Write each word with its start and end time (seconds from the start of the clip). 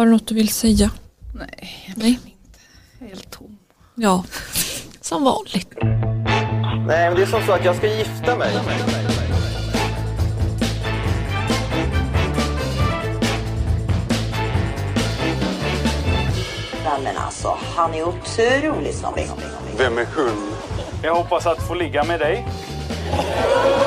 Har 0.00 0.06
du 0.06 0.12
något 0.12 0.26
du 0.26 0.34
vill 0.34 0.48
säga? 0.48 0.90
Nej, 1.34 1.94
Nej. 1.96 2.18
jag 2.98 3.06
är 3.06 3.14
helt 3.14 3.30
tom. 3.30 3.58
Ja, 3.94 4.24
som 5.00 5.24
vanligt. 5.24 5.68
Nej, 6.86 7.08
men 7.08 7.14
det 7.14 7.22
är 7.22 7.26
som 7.26 7.42
så 7.46 7.52
att 7.52 7.64
jag 7.64 7.76
ska 7.76 7.86
gifta 7.86 8.36
mig. 8.36 8.52
Men 17.04 17.16
alltså, 17.16 17.58
han 17.76 17.94
är 17.94 18.02
otroligt 18.02 18.94
snobbig. 18.94 19.30
Vem 19.78 19.98
är 19.98 20.06
hon? 20.16 20.52
Jag 21.02 21.14
hoppas 21.14 21.46
att 21.46 21.62
få 21.68 21.74
ligga 21.74 22.04
med 22.04 22.20
dig. 22.20 22.46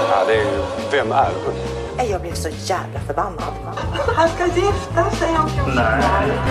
Ja, 0.09 0.25
det 0.27 0.34
är 0.34 0.38
ju... 0.38 0.64
Vem 0.91 1.11
är 1.11 1.32
hon? 1.45 1.73
Nej, 2.04 2.12
Jag 2.12 2.22
blev 2.22 2.34
så 2.34 2.50
jävla 2.50 3.00
förbannad. 3.00 3.54
Han 4.16 4.30
ska 4.30 4.46
gifta 4.46 5.12
sig 5.12 5.30
om 5.30 5.50
14 5.50 5.76
dagar. 5.76 6.44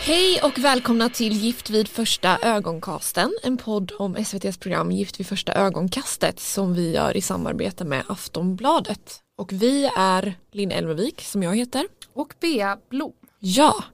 Hej 0.00 0.40
och 0.42 0.58
välkomna 0.58 1.08
till 1.08 1.32
Gift 1.32 1.70
vid 1.70 1.88
första 1.88 2.38
ögonkasten, 2.42 3.32
en 3.42 3.56
podd 3.56 3.92
om 3.98 4.16
SVTs 4.16 4.58
program 4.58 4.92
Gift 4.92 5.20
vid 5.20 5.26
första 5.26 5.52
ögonkastet 5.52 6.40
som 6.40 6.74
vi 6.74 6.94
gör 6.94 7.16
i 7.16 7.20
samarbete 7.20 7.84
med 7.84 8.02
Aftonbladet. 8.08 9.20
Och 9.38 9.52
vi 9.52 9.90
är 9.96 10.34
Linn 10.52 10.70
Elmervik 10.70 11.20
som 11.20 11.42
jag 11.42 11.56
heter. 11.56 11.86
Och 12.14 12.34
Bea 12.40 12.78
Blom. 12.90 13.12
Ja, 13.38 13.84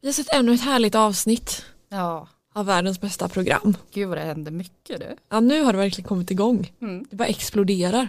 vi 0.00 0.08
har 0.08 0.12
sett 0.12 0.32
ännu 0.32 0.54
ett 0.54 0.64
härligt 0.64 0.94
avsnitt 0.94 1.64
Ja, 1.88 2.28
av 2.52 2.66
världens 2.66 3.00
bästa 3.00 3.28
program. 3.28 3.76
gud 3.92 4.08
vad 4.08 4.18
det 4.18 4.22
händer 4.24 4.50
mycket 4.52 5.00
du. 5.00 5.16
Ja, 5.28 5.40
nu 5.40 5.62
har 5.62 5.72
det 5.72 5.78
verkligen 5.78 6.08
kommit 6.08 6.30
igång. 6.30 6.72
Mm. 6.82 7.06
Det 7.10 7.16
bara 7.16 7.28
exploderar. 7.28 8.08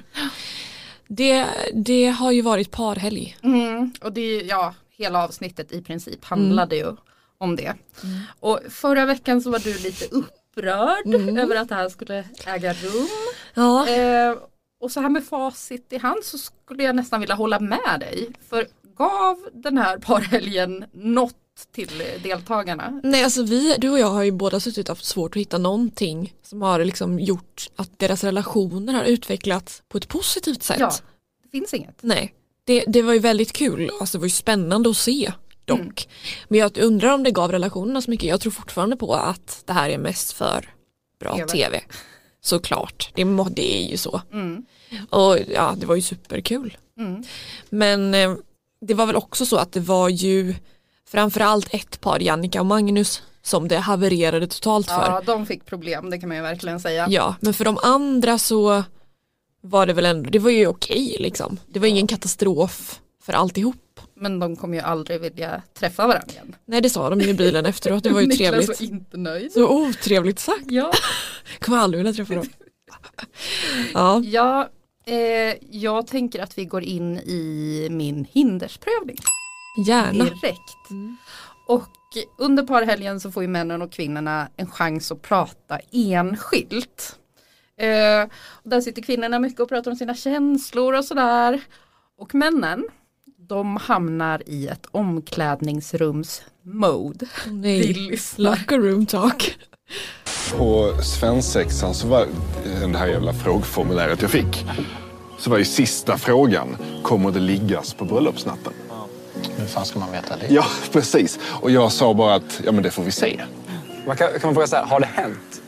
Det, 1.07 1.47
det 1.73 2.07
har 2.07 2.31
ju 2.31 2.41
varit 2.41 2.71
parhelg. 2.71 3.37
Mm. 3.43 3.91
Och 4.01 4.13
det 4.13 4.21
är 4.21 4.43
ja, 4.43 4.73
hela 4.97 5.23
avsnittet 5.23 5.71
i 5.71 5.81
princip 5.81 6.25
handlade 6.25 6.75
ju 6.75 6.95
om 7.37 7.55
det. 7.55 7.73
Och 8.39 8.59
förra 8.69 9.05
veckan 9.05 9.41
så 9.41 9.51
var 9.51 9.59
du 9.59 9.73
lite 9.73 10.05
upprörd 10.05 11.37
över 11.39 11.55
att 11.55 11.69
det 11.69 11.75
här 11.75 11.89
skulle 11.89 12.23
äga 12.45 12.73
rum. 12.73 13.07
Ja, 13.53 13.87
Eh, 13.89 14.35
och 14.79 14.91
så 14.91 15.01
här 15.01 15.09
med 15.09 15.25
facit 15.25 15.93
i 15.93 15.97
hand 15.97 16.23
så 16.23 16.37
skulle 16.37 16.83
jag 16.83 16.95
nästan 16.95 17.19
vilja 17.19 17.35
hålla 17.35 17.59
med 17.59 17.99
dig. 17.99 18.29
För 18.49 18.67
gav 18.97 19.37
den 19.53 19.77
här 19.77 19.97
parhelgen 19.97 20.85
något 20.91 21.35
till 21.71 22.03
deltagarna? 22.23 23.01
Nej 23.03 23.23
alltså 23.23 23.43
vi, 23.43 23.75
du 23.77 23.89
och 23.89 23.99
jag 23.99 24.09
har 24.09 24.23
ju 24.23 24.31
båda 24.31 24.59
suttit 24.59 24.89
och 24.89 24.95
haft 24.95 25.05
svårt 25.05 25.35
att 25.35 25.41
hitta 25.41 25.57
någonting 25.57 26.33
som 26.43 26.61
har 26.61 26.85
liksom 26.85 27.19
gjort 27.19 27.69
att 27.75 27.99
deras 27.99 28.23
relationer 28.23 28.93
har 28.93 29.03
utvecklats 29.03 29.83
på 29.89 29.97
ett 29.97 30.07
positivt 30.07 30.63
sätt. 30.63 30.79
Ja, 30.79 30.93
det 31.43 31.49
finns 31.49 31.73
inget. 31.73 31.97
Nej, 32.01 32.33
det, 32.63 32.83
det 32.87 33.01
var 33.01 33.13
ju 33.13 33.19
väldigt 33.19 33.53
kul, 33.53 33.91
alltså 33.99 34.17
det 34.17 34.21
var 34.21 34.25
ju 34.25 34.31
spännande 34.31 34.89
att 34.89 34.97
se 34.97 35.31
dock. 35.65 36.07
Men 36.47 36.59
jag 36.59 36.77
undrar 36.77 37.13
om 37.13 37.23
det 37.23 37.31
gav 37.31 37.51
relationerna 37.51 38.01
så 38.01 38.11
mycket, 38.11 38.29
jag 38.29 38.41
tror 38.41 38.51
fortfarande 38.51 38.95
på 38.95 39.13
att 39.13 39.63
det 39.65 39.73
här 39.73 39.89
är 39.89 39.97
mest 39.97 40.31
för 40.31 40.69
bra 41.19 41.35
TV. 41.35 41.47
tv. 41.47 41.81
Såklart, 42.41 43.11
det, 43.13 43.25
må, 43.25 43.43
det 43.43 43.83
är 43.83 43.89
ju 43.91 43.97
så. 43.97 44.21
Mm. 44.31 44.65
Och 45.09 45.37
ja, 45.53 45.75
det 45.77 45.85
var 45.85 45.95
ju 45.95 46.01
superkul. 46.01 46.77
Mm. 46.97 47.23
Men 47.69 48.13
eh, 48.13 48.35
det 48.81 48.93
var 48.93 49.05
väl 49.05 49.15
också 49.15 49.45
så 49.45 49.57
att 49.57 49.71
det 49.71 49.79
var 49.79 50.09
ju 50.09 50.55
framförallt 51.09 51.73
ett 51.73 52.01
par, 52.01 52.19
Jannica 52.19 52.59
och 52.59 52.65
Magnus, 52.65 53.23
som 53.41 53.67
det 53.67 53.77
havererade 53.77 54.47
totalt 54.47 54.87
för. 54.87 54.93
Ja, 54.93 55.21
de 55.25 55.45
fick 55.45 55.65
problem, 55.65 56.09
det 56.09 56.17
kan 56.17 56.29
man 56.29 56.37
ju 56.37 56.43
verkligen 56.43 56.79
säga. 56.79 57.07
Ja, 57.09 57.35
men 57.39 57.53
för 57.53 57.65
de 57.65 57.77
andra 57.83 58.37
så 58.37 58.83
var 59.61 59.85
det 59.85 59.93
väl 59.93 60.05
ändå, 60.05 60.29
det 60.29 60.39
var 60.39 60.51
ju 60.51 60.67
okej 60.67 61.15
liksom. 61.19 61.59
Det 61.67 61.79
var 61.79 61.87
ingen 61.87 62.07
katastrof 62.07 62.99
för 63.23 63.33
alltihop. 63.33 63.75
Men 64.15 64.39
de 64.39 64.55
kommer 64.55 64.77
ju 64.77 64.83
aldrig 64.83 65.21
vilja 65.21 65.61
träffa 65.79 66.07
varandra 66.07 66.27
igen. 66.33 66.55
Nej 66.65 66.81
det 66.81 66.89
sa 66.89 67.09
de 67.09 67.21
ju 67.21 67.29
i 67.29 67.33
bilen 67.33 67.65
efteråt, 67.65 68.03
det 68.03 68.09
var 68.09 68.21
ju 68.21 68.27
Niklas 68.27 68.49
trevligt. 68.49 68.79
var 68.79 68.85
inte 68.87 69.17
nöjd. 69.17 69.51
Så 69.51 69.67
otrevligt 69.69 70.39
sagt, 70.39 70.63
Ja, 70.65 70.91
kommer 71.59 71.77
aldrig 71.77 71.97
vilja 72.03 72.13
träffa 72.13 72.33
dem. 72.35 72.49
Ja, 73.93 74.21
ja 74.23 74.69
eh, 75.05 75.55
jag 75.69 76.07
tänker 76.07 76.43
att 76.43 76.57
vi 76.57 76.65
går 76.65 76.83
in 76.83 77.17
i 77.19 77.87
min 77.91 78.25
hindersprövning 78.31 79.17
gärna. 79.77 80.23
direkt. 80.23 80.89
Och 81.67 81.89
under 82.37 82.63
parhelgen 82.63 83.19
så 83.19 83.31
får 83.31 83.43
ju 83.43 83.49
männen 83.49 83.81
och 83.81 83.91
kvinnorna 83.91 84.47
en 84.57 84.71
chans 84.71 85.11
att 85.11 85.21
prata 85.21 85.79
enskilt. 85.91 87.19
Eh, 87.77 88.23
och 88.63 88.69
där 88.69 88.81
sitter 88.81 89.01
kvinnorna 89.01 89.39
mycket 89.39 89.59
och 89.59 89.69
pratar 89.69 89.91
om 89.91 89.97
sina 89.97 90.15
känslor 90.15 90.97
och 90.97 91.05
sådär. 91.05 91.61
Och 92.17 92.35
männen, 92.35 92.83
de 93.37 93.77
hamnar 93.77 94.49
i 94.49 94.67
ett 94.67 94.85
omklädningsrums-mode. 94.91 97.25
Nej, 97.47 98.19
locker 98.35 98.79
room 98.79 99.05
talk. 99.05 99.57
På 100.57 100.97
svensexan 101.03 101.93
så 101.93 102.07
var 102.07 102.21
eh, 102.21 102.27
det 102.91 102.97
här 102.97 103.07
jävla 103.07 103.33
frågformuläret 103.33 104.21
jag 104.21 104.31
fick. 104.31 104.65
Så 105.37 105.49
var 105.49 105.57
ju 105.57 105.65
sista 105.65 106.17
frågan, 106.17 106.77
kommer 107.03 107.31
det 107.31 107.39
liggas 107.39 107.93
på 107.93 108.05
bröllopsnatten? 108.05 108.73
Hur 109.57 109.65
fan 109.65 109.85
ska 109.85 109.99
man 109.99 110.11
veta 110.11 110.37
det? 110.37 110.47
Ja, 110.53 110.65
precis. 110.91 111.39
Och 111.61 111.71
jag 111.71 111.91
sa 111.91 112.13
bara 112.13 112.35
att, 112.35 112.61
ja 112.65 112.71
men 112.71 112.83
det 112.83 112.91
får 112.91 113.03
vi 113.03 113.11
se. 113.11 113.41
Man 114.07 114.17
kan, 114.17 114.27
kan 114.27 114.39
man 114.43 114.53
fråga 114.53 114.67
så 114.67 114.75
här, 114.75 114.83
har 114.85 114.99
det 114.99 115.05
hänt? 115.05 115.61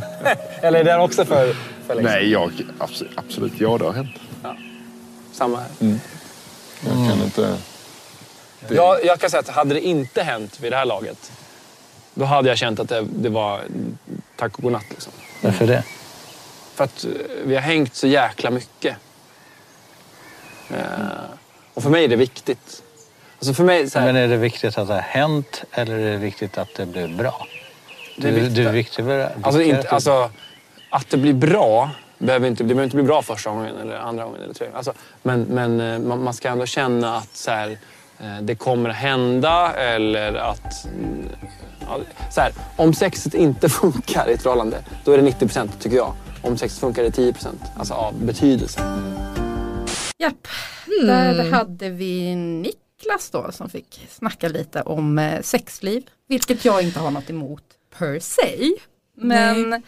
Eller 0.62 0.80
är 0.80 0.84
det 0.84 0.98
också 0.98 1.24
för, 1.24 1.54
för 1.86 1.94
sedan? 1.94 2.04
Nej, 2.04 2.30
jag, 2.30 2.52
absolut, 2.78 3.12
absolut, 3.18 3.52
ja 3.60 3.78
det 3.78 3.84
har 3.84 3.92
hänt. 3.92 4.10
Samma 5.32 5.56
här. 5.58 5.98
Jag 6.80 7.10
kan 7.10 7.22
inte... 7.24 7.56
Det, 8.68 8.74
Jag, 8.74 9.04
jag 9.04 9.20
kan 9.20 9.30
säga 9.30 9.40
att 9.40 9.48
hade 9.48 9.74
det 9.74 9.80
inte 9.80 10.22
hänt 10.22 10.60
vid 10.60 10.72
det 10.72 10.76
här 10.76 10.84
laget, 10.84 11.32
då 12.14 12.24
hade 12.24 12.48
jag 12.48 12.58
känt 12.58 12.80
att 12.80 12.88
det, 12.88 13.06
det 13.10 13.28
var 13.28 13.60
tack 14.36 14.56
och 14.56 14.62
godnatt. 14.62 14.84
Liksom. 14.90 15.12
Varför 15.42 15.66
det? 15.66 15.84
För 16.74 16.84
att 16.84 17.04
eh, 17.04 17.10
vi 17.44 17.54
har 17.54 17.62
hängt 17.62 17.94
så 17.94 18.06
jäkla 18.06 18.50
mycket. 18.50 18.96
Eh, 20.70 20.76
och 21.74 21.82
för 21.82 21.90
mig 21.90 22.04
är 22.04 22.08
det 22.08 22.16
viktigt. 22.16 22.82
Alltså 23.38 23.54
för 23.54 23.64
mig, 23.64 23.90
så 23.90 23.98
här, 23.98 24.06
Men 24.06 24.16
är 24.16 24.28
det 24.28 24.36
viktigt 24.36 24.78
att 24.78 24.88
det 24.88 24.94
har 24.94 25.00
hänt 25.00 25.64
eller 25.72 25.98
är 25.98 26.10
det 26.12 26.16
viktigt 26.16 26.58
att 26.58 26.68
det 26.76 26.86
blir 26.86 27.08
bra? 27.08 27.46
Det 28.16 28.28
är 28.28 28.32
Du, 28.32 28.38
viktigt. 28.40 28.54
du 28.56 28.68
är 28.68 28.72
viktig 28.72 29.04
för 29.04 29.18
det. 29.18 29.30
alltså, 29.42 29.62
inte, 29.62 29.78
att- 29.80 29.92
alltså, 29.92 30.30
att 30.90 31.10
det 31.10 31.16
blir 31.16 31.32
bra 31.34 31.90
behöver 32.18 32.48
inte, 32.48 32.62
det 32.62 32.68
behöver 32.68 32.84
inte 32.84 32.96
bli 32.96 33.04
bra 33.04 33.22
första 33.22 33.50
gången 33.50 33.76
eller 33.82 33.96
andra 33.96 34.24
gången 34.24 34.42
eller 34.42 34.54
tredje. 34.54 34.76
Alltså, 34.76 34.92
men 35.22 35.42
men 35.42 35.80
eh, 35.80 35.98
man, 35.98 36.22
man 36.22 36.34
ska 36.34 36.48
ändå 36.48 36.66
känna 36.66 37.16
att 37.16 37.36
så 37.36 37.50
här, 37.50 37.78
eh, 38.20 38.38
det 38.42 38.54
kommer 38.54 38.90
att 38.90 38.96
hända 38.96 39.72
eller 39.74 40.34
att... 40.34 40.84
mm, 40.84 41.28
så 42.30 42.40
här, 42.40 42.52
om 42.76 42.94
sexet 42.94 43.34
inte 43.34 43.68
funkar 43.80 44.28
i 44.30 44.32
ett 44.32 44.42
förhållande, 44.42 44.76
då 45.04 45.12
är 45.12 45.16
det 45.16 45.22
90 45.22 45.38
procent 45.38 45.80
tycker 45.80 45.96
jag. 45.96 46.12
Om 46.42 46.56
sexet 46.56 46.80
funkar 46.80 47.02
är 47.02 47.06
det 47.06 47.12
10 47.12 47.32
procent 47.32 47.60
alltså 47.78 47.94
av 47.94 48.14
betydelse. 48.24 48.80
Japp, 50.18 50.48
där 51.02 51.50
hade 51.50 51.90
vi 51.90 52.34
Niklas 52.98 53.30
då 53.30 53.52
som 53.52 53.68
fick 53.70 54.06
snacka 54.10 54.48
lite 54.48 54.82
om 54.82 55.18
eh, 55.18 55.42
sexliv. 55.42 56.10
Vilket 56.28 56.64
jag 56.64 56.82
inte 56.82 56.98
har 57.00 57.10
något 57.10 57.30
emot 57.30 57.62
per 57.98 58.18
se. 58.20 58.70
Men 59.16 59.82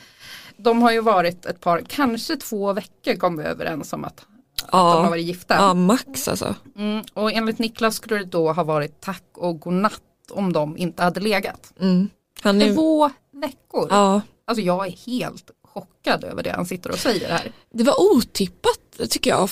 de 0.57 0.83
har 0.83 0.93
ju 0.93 1.01
varit 1.01 1.47
ett 1.47 1.61
par, 1.61 1.83
kanske 1.89 2.37
två 2.37 2.73
veckor 2.73 3.15
kom 3.15 3.37
vi 3.37 3.45
överens 3.45 3.93
om 3.93 4.05
att, 4.05 4.21
att 4.63 4.71
de 4.71 4.77
har 4.79 5.03
Ja, 5.05 5.11
varit 5.11 5.25
gifta. 5.25 5.55
ja 5.55 5.75
max 5.75 6.29
alltså. 6.29 6.55
Mm, 6.77 7.05
och 7.15 7.33
enligt 7.33 7.59
Niklas 7.59 7.97
skulle 7.97 8.19
det 8.19 8.25
då 8.25 8.53
ha 8.53 8.65
varit 8.65 9.01
tack 9.01 9.25
och 9.35 9.61
godnatt 9.61 10.03
om 10.31 10.53
de 10.53 10.77
inte 10.77 11.03
hade 11.03 11.21
legat. 11.21 11.73
Mm. 11.81 12.09
Han 12.43 12.63
är, 12.63 12.75
Två 12.75 13.11
veckor. 13.33 13.87
ja, 13.91 14.21
Alltså 14.45 14.63
jag 14.65 14.87
är 14.87 14.91
helt 15.07 15.51
chockad 15.65 16.25
över 16.25 16.43
det 16.43 16.51
han 16.53 16.67
sitter 16.67 16.91
och 16.91 16.99
säger 16.99 17.29
här. 17.29 17.53
det 17.73 17.85
var 17.85 17.95
otippat 18.17 18.80
tycker 19.11 19.31
jag. 19.31 19.49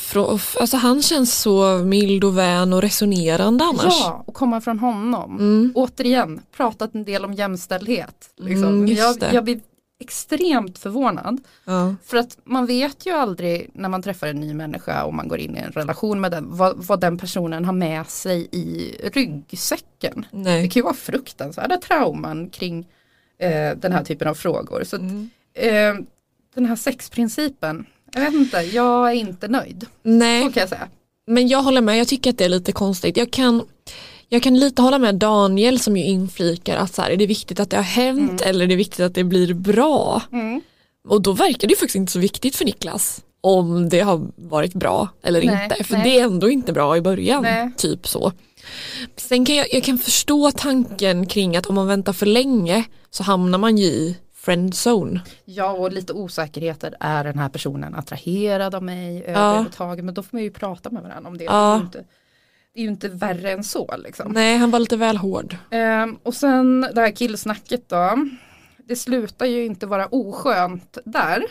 Alltså 0.60 0.76
han 0.76 1.02
känns 1.02 1.38
så 1.38 1.78
mild 1.78 2.24
och 2.24 2.38
vän 2.38 2.72
och 2.72 2.82
resonerande 2.82 3.64
annars. 3.64 3.94
Ja, 4.00 4.24
och 4.26 4.34
komma 4.34 4.60
från 4.60 4.78
honom. 4.78 5.38
Mm. 5.38 5.72
Återigen, 5.74 6.40
pratat 6.56 6.94
en 6.94 7.04
del 7.04 7.24
om 7.24 7.32
jämställdhet. 7.34 8.30
Liksom. 8.36 8.64
Mm, 8.64 8.86
jag, 8.86 9.18
det. 9.20 9.32
jag 9.32 9.44
blir 9.44 9.60
extremt 10.00 10.78
förvånad. 10.78 11.40
Ja. 11.64 11.94
För 12.04 12.16
att 12.16 12.38
man 12.44 12.66
vet 12.66 13.06
ju 13.06 13.10
aldrig 13.12 13.70
när 13.74 13.88
man 13.88 14.02
träffar 14.02 14.26
en 14.26 14.40
ny 14.40 14.54
människa 14.54 15.04
och 15.04 15.14
man 15.14 15.28
går 15.28 15.38
in 15.38 15.56
i 15.56 15.60
en 15.60 15.72
relation 15.72 16.20
med 16.20 16.30
den, 16.30 16.56
vad, 16.56 16.76
vad 16.86 17.00
den 17.00 17.18
personen 17.18 17.64
har 17.64 17.72
med 17.72 18.08
sig 18.08 18.48
i 18.52 18.94
ryggsäcken. 19.12 20.26
Det 20.30 20.38
Nej. 20.38 20.70
kan 20.70 20.80
ju 20.80 20.84
vara 20.84 20.94
fruktansvärda 20.94 21.76
trauman 21.76 22.50
kring 22.50 22.88
eh, 23.38 23.76
den 23.76 23.92
här 23.92 24.04
typen 24.04 24.28
av 24.28 24.34
frågor. 24.34 24.84
Så 24.84 24.96
att, 24.96 25.02
Mm. 25.02 25.30
eh, 25.54 26.04
den 26.54 26.66
här 26.66 26.76
sexprincipen, 26.76 27.86
jag 28.12 28.20
vet 28.20 28.34
inte, 28.34 28.56
jag 28.56 29.08
är 29.08 29.14
inte 29.14 29.48
nöjd. 29.48 29.86
Nej. 30.02 30.46
Så 30.46 30.52
kan 30.52 30.60
jag 30.60 30.68
säga. 30.68 30.88
Men 31.26 31.48
jag 31.48 31.62
håller 31.62 31.80
med, 31.80 31.98
jag 31.98 32.08
tycker 32.08 32.30
att 32.30 32.38
det 32.38 32.44
är 32.44 32.48
lite 32.48 32.72
konstigt. 32.72 33.16
Jag 33.16 33.30
kan, 33.30 33.62
jag 34.28 34.42
kan 34.42 34.58
lite 34.58 34.82
hålla 34.82 34.98
med 34.98 35.14
Daniel 35.14 35.80
som 35.80 35.96
ju 35.96 36.04
inflikar 36.04 36.76
att 36.76 36.94
så 36.94 37.02
här, 37.02 37.10
är 37.10 37.16
det 37.16 37.26
viktigt 37.26 37.60
att 37.60 37.70
det 37.70 37.76
har 37.76 37.82
hänt 37.82 38.40
eller 38.40 38.64
är 38.64 38.68
det 38.68 38.76
viktigt 38.76 39.00
att 39.00 39.14
det 39.14 39.24
blir 39.24 39.54
bra? 39.54 40.22
Mm. 40.32 40.60
Och 41.08 41.22
då 41.22 41.32
verkar 41.32 41.68
det 41.68 41.72
ju 41.72 41.76
faktiskt 41.76 41.96
inte 41.96 42.12
så 42.12 42.18
viktigt 42.18 42.56
för 42.56 42.64
Niklas 42.64 43.22
om 43.40 43.88
det 43.88 44.00
har 44.00 44.26
varit 44.36 44.74
bra 44.74 45.08
eller 45.22 45.42
Nej, 45.42 45.64
inte. 45.64 45.84
För 45.84 45.94
nej. 45.94 46.02
det 46.04 46.20
är 46.20 46.24
ändå 46.24 46.50
inte 46.50 46.72
bra 46.72 46.96
i 46.96 47.00
början. 47.00 47.42
Nej. 47.42 47.70
Typ 47.76 48.08
så. 48.08 48.32
Sen 49.16 49.44
kan 49.44 49.56
jag, 49.56 49.74
jag 49.74 49.84
kan 49.84 49.98
förstå 49.98 50.50
tanken 50.50 51.26
kring 51.26 51.56
att 51.56 51.66
om 51.66 51.74
man 51.74 51.86
väntar 51.86 52.12
för 52.12 52.26
länge 52.26 52.84
så 53.10 53.22
hamnar 53.22 53.58
man 53.58 53.78
ju 53.78 53.84
i 53.84 54.16
friendzone. 54.40 55.20
Ja 55.44 55.70
och 55.70 55.92
lite 55.92 56.12
osäkerheter, 56.12 56.94
är 57.00 57.24
den 57.24 57.38
här 57.38 57.48
personen 57.48 57.94
attraherad 57.94 58.74
av 58.74 58.82
mig 58.82 59.24
överhuvudtaget? 59.24 60.04
Men 60.04 60.14
då 60.14 60.22
får 60.22 60.36
man 60.36 60.42
ju 60.42 60.50
prata 60.50 60.90
med 60.90 61.02
varandra 61.02 61.28
om 61.30 61.38
det. 61.38 61.44
Det, 61.44 61.50
är 61.50 61.54
Ja. 61.54 61.76
ju 61.76 61.80
inte, 61.82 61.98
det 62.74 62.80
är 62.80 62.82
ju 62.82 62.88
inte 62.88 63.08
värre 63.08 63.50
än 63.52 63.64
så 63.64 63.94
liksom. 63.98 64.32
Nej, 64.32 64.56
han 64.58 64.70
var 64.70 64.78
lite 64.78 64.96
väl 64.96 65.16
hård. 65.16 65.56
Ehm, 65.70 66.18
och 66.22 66.34
sen 66.34 66.80
det 66.94 67.00
här 67.00 67.10
killsnacket 67.10 67.88
då. 67.88 68.26
Det 68.88 68.96
slutar 68.96 69.46
ju 69.46 69.64
inte 69.66 69.86
vara 69.86 70.06
oskönt 70.06 70.98
där. 71.04 71.42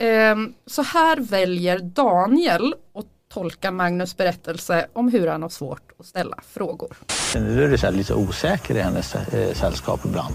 Ehm, 0.00 0.54
så 0.66 0.82
här 0.82 1.16
väljer 1.20 1.78
Daniel 1.78 2.74
att 2.94 3.06
tolka 3.34 3.70
Magnus 3.70 4.16
berättelse 4.16 4.86
om 4.92 5.08
hur 5.08 5.26
han 5.26 5.42
har 5.42 5.48
svårt 5.48 5.92
att 5.98 6.06
ställa 6.06 6.36
frågor. 6.48 6.96
Nu 7.34 7.64
är 7.64 7.68
du 7.68 7.78
så 7.78 7.90
lite 7.90 8.14
osäker 8.14 8.74
i 8.76 8.80
hennes 8.80 9.14
eh, 9.14 9.52
sällskap 9.54 10.00
ibland. 10.04 10.34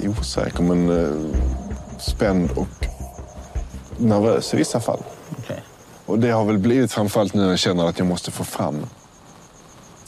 Osäker, 0.00 0.62
men 0.62 0.88
eh, 1.04 1.40
spänd 1.98 2.50
och 2.50 2.86
nervös 3.98 4.54
i 4.54 4.56
vissa 4.56 4.80
fall. 4.80 5.02
Okej. 5.38 5.62
Och 6.06 6.18
det 6.18 6.30
har 6.30 6.44
väl 6.44 6.58
blivit 6.58 6.92
framförallt 6.92 7.34
nu 7.34 7.42
när 7.42 7.48
jag 7.48 7.58
känner 7.58 7.86
att 7.88 7.98
jag 7.98 8.08
måste 8.08 8.30
få 8.30 8.44
fram 8.44 8.86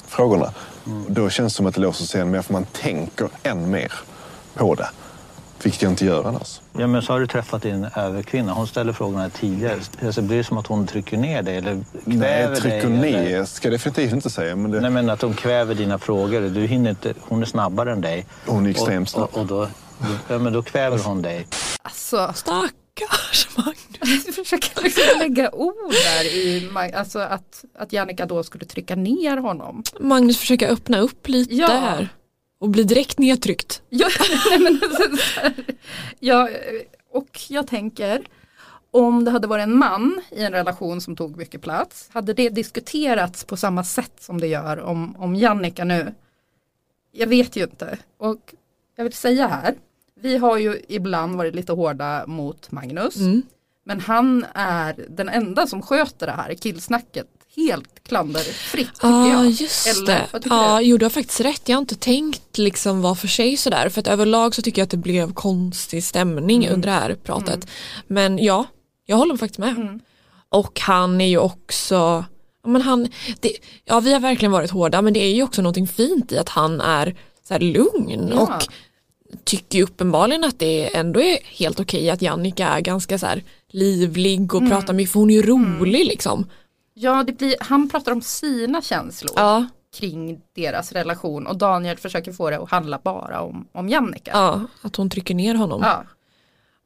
frågorna. 0.07 0.53
Och 0.85 1.13
Då 1.13 1.31
känns 1.31 1.53
det 1.53 1.57
som 1.57 1.67
att 1.67 1.75
det 1.75 1.81
låser 1.81 2.05
sig 2.05 2.21
än 2.21 2.31
mer, 2.31 2.43
för 2.43 2.53
man 2.53 2.65
tänker 2.65 3.29
än 3.43 3.71
mer 3.71 3.93
på 4.55 4.75
det. 4.75 4.89
Vilket 5.63 5.83
jag 5.83 5.93
inte 5.93 6.05
gör 6.05 6.25
annars. 6.25 6.61
Ja, 6.79 6.87
men 6.87 7.03
så 7.03 7.13
har 7.13 7.21
du 7.21 7.27
träffat 7.27 7.63
din 7.63 7.87
överkvinna. 7.97 8.53
Hon 8.53 8.67
ställer 8.67 8.93
frågorna 8.93 9.31
tidigare. 9.31 9.79
Alltså, 10.05 10.23
blir 10.23 10.37
det 10.37 10.45
som 10.45 10.59
att 10.59 10.67
hon 10.67 10.87
trycker 10.87 11.17
ner 11.17 11.43
dig 11.43 11.57
eller 11.57 11.85
kväver 12.05 12.51
Nej, 12.51 12.61
trycker 12.61 12.89
dig? 12.89 12.99
ner 13.13 13.19
Eller? 13.35 13.45
ska 13.45 13.69
jag 13.69 13.75
definitivt 13.75 14.13
inte 14.13 14.31
säga. 14.31 14.57
Men 14.57 14.71
det, 14.71 14.81
Nej, 14.81 14.91
men 14.91 15.11
att 15.11 15.23
hon 15.23 15.35
kväver 15.35 15.75
dina 15.75 15.99
frågor. 15.99 16.41
Du 16.41 16.61
hinner 16.67 16.91
inte, 16.91 17.15
hon 17.21 17.43
är 17.43 17.47
snabbare 17.47 17.93
än 17.93 18.01
dig. 18.01 18.27
Hon 18.47 18.67
är 18.67 18.71
extremt 18.71 19.09
och, 19.09 19.11
snabb. 19.13 19.29
och, 19.33 19.39
och 19.39 19.47
då, 19.47 19.69
ja, 20.29 20.39
men 20.39 20.53
då 20.53 20.63
kväver 20.63 20.99
hon 20.99 21.23
dig. 21.23 21.47
Alltså, 21.83 22.33
Stackars 22.35 23.49
Magnus. 23.57 24.27
jag 24.27 24.35
försöker 24.35 24.83
liksom 24.83 25.19
lägga 25.19 25.51
ord 25.51 25.75
där 25.93 26.25
i, 26.37 26.71
alltså 26.97 27.19
att, 27.19 27.65
att 27.79 27.93
Jannica 27.93 28.27
då 28.27 28.43
skulle 28.43 28.65
trycka 28.65 28.97
ner 28.97 29.37
honom. 29.37 29.83
Magnus 30.01 30.39
försöker 30.39 30.69
öppna 30.69 30.99
upp 31.01 31.29
lite 31.29 31.55
Ja. 31.55 31.67
här. 31.69 32.09
Och 32.61 32.69
bli 32.69 32.85
direkt 32.85 33.19
nedtryckt. 33.19 33.83
Ja, 33.89 34.09
nej, 34.51 34.59
men, 34.59 34.81
så 34.81 35.41
här, 35.41 35.55
ja, 36.19 36.49
och 37.13 37.41
jag 37.49 37.67
tänker 37.67 38.23
om 38.91 39.25
det 39.25 39.31
hade 39.31 39.47
varit 39.47 39.63
en 39.63 39.79
man 39.79 40.23
i 40.31 40.45
en 40.45 40.53
relation 40.53 41.01
som 41.01 41.17
tog 41.17 41.37
mycket 41.37 41.63
plats, 41.63 42.09
hade 42.13 42.33
det 42.33 42.49
diskuterats 42.49 43.45
på 43.45 43.57
samma 43.57 43.85
sätt 43.85 44.13
som 44.21 44.41
det 44.41 44.47
gör 44.47 44.81
om, 44.81 45.17
om 45.17 45.37
Jannica 45.37 45.85
nu? 45.85 46.15
Jag 47.13 47.27
vet 47.27 47.57
ju 47.57 47.63
inte. 47.63 47.99
Och 48.19 48.55
jag 48.97 49.05
vill 49.05 49.13
säga 49.13 49.47
här, 49.47 49.75
vi 50.15 50.37
har 50.37 50.59
ju 50.59 50.81
ibland 50.89 51.37
varit 51.37 51.55
lite 51.55 51.73
hårda 51.73 52.27
mot 52.27 52.71
Magnus. 52.71 53.17
Mm. 53.17 53.43
Men 53.85 54.01
han 54.01 54.47
är 54.55 55.07
den 55.09 55.29
enda 55.29 55.67
som 55.67 55.83
sköter 55.83 56.27
det 56.27 56.33
här 56.33 56.55
killsnacket 56.55 57.27
helt 57.57 58.05
klanderfritt 58.09 58.95
tycker 58.95 59.09
Ja 59.09 59.29
jag. 59.33 59.51
just 59.51 59.87
Eller, 59.87 60.07
det. 60.07 60.41
Ja, 60.45 60.79
du? 60.79 60.85
jo 60.85 60.97
du 60.99 61.05
har 61.05 61.11
faktiskt 61.11 61.41
rätt. 61.41 61.63
Jag 61.69 61.77
har 61.77 61.81
inte 61.81 61.95
tänkt 61.97 62.59
liksom 62.59 63.03
var 63.03 63.15
för 63.15 63.29
sig 63.29 63.57
sådär. 63.57 63.89
För 63.89 64.01
att 64.01 64.07
överlag 64.07 64.55
så 64.55 64.63
tycker 64.63 64.81
jag 64.81 64.85
att 64.85 64.91
det 64.91 64.97
blev 64.97 65.33
konstig 65.33 66.05
stämning 66.05 66.65
Mm. 66.65 66.75
under 66.75 66.87
det 66.89 66.95
här 66.95 67.15
pratet. 67.15 67.67
Men 68.07 68.39
ja, 68.39 68.67
jag 69.07 69.17
håller 69.17 69.37
faktiskt 69.37 69.59
med. 69.59 69.77
Mm. 69.77 70.01
Och 70.49 70.81
han 70.81 71.21
är 71.21 71.27
ju 71.29 71.39
också, 71.39 72.25
ja, 72.63 72.69
men 72.69 72.83
han, 72.83 73.09
det, 73.41 73.53
ja 73.85 74.01
vi 74.01 74.13
har 74.13 74.21
verkligen 74.21 74.53
varit 74.53 74.71
hårda 74.71 75.03
men 75.03 75.13
det 75.13 75.21
är 75.25 75.35
ju 75.35 75.43
också 75.43 75.63
någonting 75.63 75.89
fint 75.89 76.33
i 76.33 76.39
att 76.39 76.49
han 76.49 76.81
är 76.81 77.17
så 77.49 77.59
lugn 77.59 78.31
Ja. 78.35 78.41
och 78.41 78.67
tycker 79.45 79.83
uppenbarligen 79.83 80.45
att 80.45 80.59
det 80.59 80.97
ändå 80.97 81.21
är 81.21 81.39
helt 81.45 81.81
okej 81.81 82.11
att 82.11 82.23
Jannica 82.23 82.67
är 82.69 82.81
ganska 82.81 83.19
så 83.19 83.27
livlig 83.73 84.55
och 84.55 84.61
Mm. 84.61 84.71
pratar 84.71 84.95
mycket 84.95 85.13
för 85.13 85.21
hon 85.21 85.31
är 85.31 85.35
ju 85.35 85.43
rolig 85.43 86.07
liksom. 86.07 86.47
Ja, 86.95 87.23
det 87.27 87.33
blir, 87.33 87.55
han 87.61 87.89
pratar 87.89 88.13
om 88.13 88.23
sina 88.23 88.83
känslor. 88.83 89.33
Ja, 89.37 89.67
kring 89.97 90.41
deras 90.55 90.93
relation 90.93 91.47
och 91.47 91.57
Daniel 91.59 91.97
försöker 91.97 92.33
få 92.33 92.51
det 92.51 92.59
att 92.59 92.71
handla 92.71 93.01
bara 93.05 93.41
om, 93.41 93.67
om 93.73 93.89
Jannica. 93.89 94.31
ja, 94.35 94.61
att 94.83 94.97
hon 94.97 95.11
trycker 95.11 95.35
ner 95.35 95.55
honom. 95.55 95.81
Ja, 95.85 96.05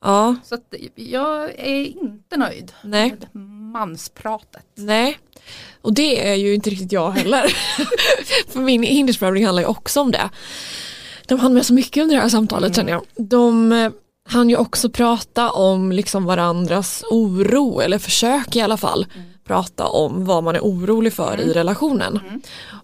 Ja, 0.07 0.37
så 0.45 0.55
att 0.55 0.75
jag 0.95 1.45
är 1.59 1.85
inte 2.03 2.37
nöjd 2.37 2.73
Nej. 2.83 3.11
med 3.33 3.43
manspratet. 3.73 4.67
nej. 4.75 5.19
Och 5.83 5.95
det 5.95 6.29
är 6.29 6.35
ju 6.35 6.55
inte 6.55 6.71
riktigt 6.71 6.93
jag 6.93 7.11
heller. 7.11 7.57
För 8.49 8.61
min 8.61 8.83
hindersprövning 8.83 9.45
handlar 9.45 9.63
ju 9.63 9.69
också 9.69 10.01
om 10.01 10.11
det. 10.11 10.31
De 11.27 11.41
hann 11.41 11.55
med 11.55 11.67
så 11.67 11.75
mycket 11.75 12.03
under 12.03 12.17
det 12.17 12.23
här 12.23 12.29
samtalet 12.29 12.77
känner 12.77 12.93
jag. 12.93 13.03
De 13.17 13.73
eh, 13.73 13.93
hann 14.29 14.51
ju 14.51 14.57
också 14.57 14.91
prata 14.91 15.51
om 15.51 15.93
liksom 15.93 16.25
varandras 16.25 17.05
oro, 17.11 17.81
eller 17.81 17.99
försök 17.99 18.57
i 18.57 18.61
alla 18.61 18.77
fall, 18.77 19.07
prata 19.45 19.87
om 19.87 20.25
vad 20.25 20.45
man 20.45 20.57
är 20.57 20.61
orolig 20.61 21.13
för 21.13 21.41
i 21.41 21.53
relationen. 21.53 22.21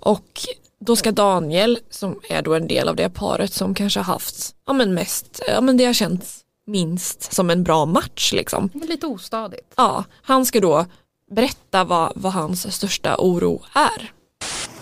Och 0.01 0.41
då 0.81 0.97
ska 0.97 1.13
Daniel, 1.13 1.79
som 1.91 2.21
är 2.29 2.43
då 2.43 2.55
en 2.55 2.69
del 2.69 2.89
av 2.89 2.97
det 2.97 3.09
paret 3.11 3.53
som 3.53 3.75
kanske 3.75 4.01
har 4.01 4.05
haft, 4.05 4.55
ja 4.67 4.73
men 4.73 4.95
mest, 4.95 5.43
ja 5.49 5.61
men 5.61 5.77
det 5.77 5.85
har 5.85 5.93
känts 5.93 6.41
minst 6.67 7.33
som 7.33 7.51
en 7.51 7.65
bra 7.65 7.87
match 7.87 8.33
liksom. 8.33 8.71
Lite 8.89 9.07
ostadigt. 9.07 9.73
Ja, 9.77 10.05
han 10.23 10.47
ska 10.47 10.61
då 10.61 10.87
berätta 11.31 11.85
vad, 11.85 12.13
vad 12.15 12.33
hans 12.33 12.75
största 12.77 13.17
oro 13.19 13.63
är. 13.75 14.13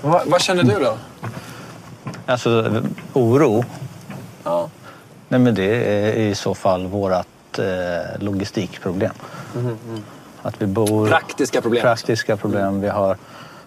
Vad, 0.02 0.26
vad 0.28 0.40
känner 0.42 0.62
du 0.62 0.74
då? 0.84 0.98
Alltså 2.26 2.82
oro, 3.12 3.64
Ja. 4.44 4.70
nej 5.28 5.40
men 5.40 5.54
det 5.54 5.64
är 5.84 6.12
i 6.16 6.34
så 6.34 6.54
fall 6.54 6.86
vårat 6.86 7.58
eh, 7.58 8.22
logistikproblem. 8.22 9.12
Att 10.42 10.62
vi 10.62 10.66
bor... 10.66 11.08
Praktiska 11.08 11.62
problem. 11.62 11.82
Praktiska 11.82 12.36
problem. 12.36 12.80
Vi 12.80 12.88
har 12.88 13.16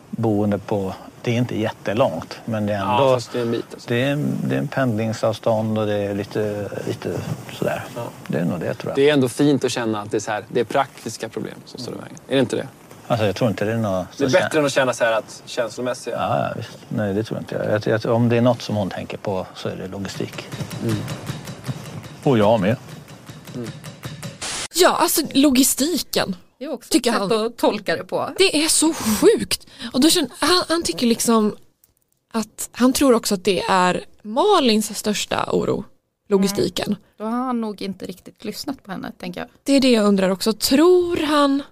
boende 0.10 0.58
på, 0.58 0.94
det 1.22 1.32
är 1.32 1.36
inte 1.36 1.60
jättelångt 1.60 2.40
men 2.46 2.66
det 2.66 2.74
är 2.74 2.82
ändå... 2.82 3.04
Ja, 3.04 3.20
det 3.32 3.40
är 3.40 3.42
en 3.42 3.52
bit. 3.52 3.66
Alltså. 3.74 3.90
Det 3.90 4.04
är, 4.04 4.16
det 4.44 4.56
är 4.56 4.60
en 4.60 4.68
pendlingsavstånd 4.68 5.78
och 5.78 5.86
det 5.86 5.94
är 5.94 6.16
lite, 6.16 6.70
lite 6.88 7.10
sådär. 7.54 7.84
Det 8.28 8.40
är 8.40 8.46
nog 8.46 8.60
det 8.60 8.74
tror 8.74 8.92
jag. 8.92 8.96
Det 8.96 9.10
är 9.10 9.14
ändå 9.14 9.30
fint 9.30 9.64
att 9.64 9.72
känna 9.72 10.02
att 10.02 10.12
det 10.12 10.18
är, 10.18 10.22
så 10.22 10.32
här, 10.32 10.46
det 10.48 10.60
är 10.60 10.64
praktiska 10.64 11.30
problem 11.30 11.56
som 11.66 11.80
står 11.80 11.94
i 11.94 11.98
vägen. 11.98 12.18
Är 12.28 12.36
det 12.36 12.40
inte 12.40 12.56
det? 12.56 12.68
Alltså 13.08 13.26
jag 13.26 13.36
tror 13.36 13.50
inte 13.50 13.66
det 13.66 13.72
är 13.72 13.78
något... 13.78 14.18
Det 14.18 14.24
är 14.24 14.30
bättre 14.30 14.60
än 14.60 14.66
att 14.66 14.72
känna 14.72 14.94
så 14.94 15.04
här 15.04 15.12
att 15.12 15.44
känslomässiga... 15.46 16.16
Ja, 16.16 16.48
ja, 16.48 16.54
visst. 16.58 16.78
Nej, 16.90 17.14
det 17.14 17.24
tror 17.24 17.40
inte 17.40 17.56
jag. 17.56 17.82
jag, 17.86 18.02
jag 18.04 18.16
om 18.16 18.30
det 18.30 18.38
är 18.38 18.42
något 18.42 18.62
som 18.62 18.76
hon 18.76 18.90
tänker 18.90 19.18
på 19.18 19.46
så 19.56 19.70
är 19.70 19.76
det 19.76 19.88
logistik. 19.88 20.48
Och 22.24 22.38
jag 22.38 22.60
med. 22.60 22.76
Ja, 24.74 24.90
alltså 24.90 25.22
logistiken. 25.34 26.36
Det 26.62 26.66
är 26.66 26.72
också 26.74 26.90
Tycker 26.92 27.12
ett 27.12 27.20
han. 27.20 27.30
sätt 27.30 27.38
att 27.38 27.58
tolka 27.58 27.96
det 27.96 28.04
på. 28.04 28.30
Det 28.38 28.64
är 28.64 28.68
så 28.68 28.94
sjukt. 28.94 29.68
Och 29.94 30.02
då 30.02 30.10
känner, 30.10 30.30
han, 30.40 30.64
han 30.68 30.84
tycker 30.84 31.08
liksom 31.08 31.56
att 32.32 32.70
han 32.72 32.94
tror 32.94 33.14
också 33.14 33.36
att 33.36 33.44
det 33.44 33.62
är 33.62 34.06
Malins 34.22 34.98
största 34.98 35.50
oro, 35.52 35.86
logistiken. 36.30 36.96
Då 37.18 37.24
har 37.24 37.32
han 37.32 37.62
nog 37.62 37.82
inte 37.82 38.06
riktigt 38.06 38.46
lyssnat 38.46 38.84
på 38.84 38.92
henne, 38.92 39.12
tänker 39.20 39.40
jag. 39.40 39.50
Det 39.64 39.74
är 39.74 39.82
det 39.82 39.92
jag 39.92 40.06
undrar 40.06 40.30
också. 40.30 40.54
Tror 40.54 41.18
han, 41.18 41.64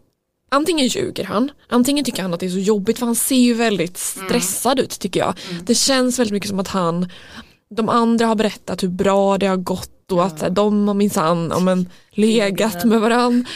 antingen 0.50 0.88
ljuger 0.88 1.24
han, 1.24 1.52
antingen 1.68 2.06
tycker 2.06 2.22
han 2.22 2.34
att 2.34 2.40
det 2.40 2.46
är 2.46 2.50
så 2.50 2.60
jobbigt 2.60 3.00
för 3.00 3.06
han 3.06 3.16
ser 3.16 3.36
ju 3.36 3.54
väldigt 3.54 3.98
stressad 3.98 4.80
ut 4.80 5.00
tycker 5.00 5.20
jag. 5.20 5.34
Det 5.64 5.76
känns 5.76 6.20
väldigt 6.20 6.34
mycket 6.34 6.50
som 6.50 6.60
att 6.60 6.68
han, 6.68 7.10
de 7.70 7.90
andra 7.90 8.26
har 8.26 8.36
berättat 8.36 8.84
hur 8.84 8.88
bra 8.88 9.38
det 9.38 9.48
har 9.48 9.58
gått 9.58 10.12
och 10.12 10.26
att 10.26 10.56
de 10.56 10.88
har 10.88 10.96
minsann 10.96 11.90
legat 12.12 12.86
med 12.86 13.02
varandra. 13.02 13.50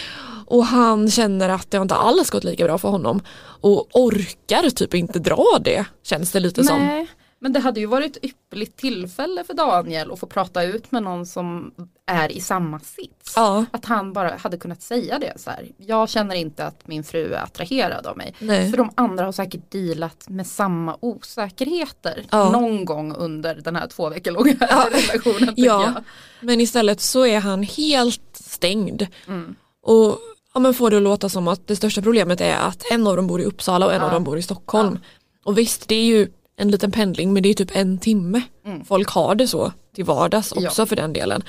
Och 0.53 0.65
han 0.65 1.09
känner 1.11 1.49
att 1.49 1.71
det 1.71 1.77
har 1.77 1.81
inte 1.81 1.95
alls 1.95 2.29
gått 2.29 2.43
lika 2.43 2.63
bra 2.65 2.77
för 2.77 2.89
honom. 2.89 3.21
Och 3.61 3.87
orkar 3.93 4.69
typ 4.69 4.93
inte 4.93 5.19
dra 5.19 5.45
det, 5.61 5.85
känns 6.03 6.31
det 6.31 6.39
lite 6.39 6.63
som. 6.63 6.79
Nej, 6.79 7.07
men 7.39 7.53
det 7.53 7.59
hade 7.59 7.79
ju 7.79 7.85
varit 7.85 8.17
ett 8.17 8.25
ypperligt 8.25 8.77
tillfälle 8.77 9.43
för 9.43 9.53
Daniel 9.53 10.11
att 10.11 10.19
få 10.19 10.27
prata 10.27 10.63
ut 10.63 10.91
med 10.91 11.03
någon 11.03 11.25
som 11.25 11.71
är 12.07 12.31
i 12.31 12.41
samma 12.41 12.79
sits. 12.79 13.33
Ja. 13.35 13.65
Att 13.71 13.85
han 13.85 14.13
bara 14.13 14.35
hade 14.35 14.57
kunnat 14.57 14.81
säga 14.81 15.19
det 15.19 15.33
så 15.37 15.49
här. 15.49 15.71
Jag 15.77 16.09
känner 16.09 16.35
inte 16.35 16.65
att 16.65 16.87
min 16.87 17.03
fru 17.03 17.33
är 17.33 17.43
attraherad 17.43 18.07
av 18.07 18.17
mig. 18.17 18.35
Nej. 18.39 18.69
För 18.69 18.77
de 18.77 18.91
andra 18.95 19.25
har 19.25 19.31
säkert 19.31 19.71
dealat 19.71 20.29
med 20.29 20.47
samma 20.47 20.97
osäkerheter 20.99 22.25
Ja. 22.31 22.49
någon 22.51 22.85
gång 22.85 23.15
under 23.15 23.55
den 23.55 23.75
här 23.75 23.87
två 23.87 24.09
veckor 24.09 24.31
långa 24.31 24.53
relationen. 24.91 25.55
tycker 25.55 25.67
Ja, 25.69 25.83
jag. 25.83 26.03
men 26.41 26.61
istället 26.61 27.01
så 27.01 27.25
är 27.25 27.39
han 27.39 27.63
helt 27.63 28.21
stängd. 28.33 29.07
Mm. 29.27 29.55
Och 29.85 30.19
ja, 30.53 30.59
men 30.59 30.73
får 30.73 30.89
det 30.89 30.97
att 30.97 31.03
låta 31.03 31.29
som 31.29 31.47
att 31.47 31.67
det 31.67 31.75
största 31.75 32.01
problemet 32.01 32.41
är 32.41 32.55
att 32.55 32.91
en 32.91 33.07
av 33.07 33.15
dem 33.15 33.27
bor 33.27 33.41
i 33.41 33.45
Uppsala 33.45 33.85
och 33.85 33.93
en 33.93 34.01
av 34.01 34.11
dem 34.11 34.23
bor 34.23 34.37
i 34.37 34.41
Stockholm. 34.41 34.99
Och 35.45 35.57
visst, 35.57 35.87
det 35.87 35.95
är 35.95 36.03
ju 36.05 36.27
en 36.55 36.71
liten 36.71 36.91
pendling 36.91 37.33
men 37.33 37.43
det 37.43 37.49
är 37.49 37.53
typ 37.53 37.75
en 37.75 37.97
timme. 37.97 38.41
Folk 38.85 39.09
har 39.09 39.35
det 39.35 39.47
så 39.47 39.71
till 39.95 40.05
vardags 40.05 40.51
också 40.51 40.59
Mm. 40.61 40.71
Ja. 40.77 40.85
för 40.85 40.95
den 40.95 41.13
delen. 41.13 41.43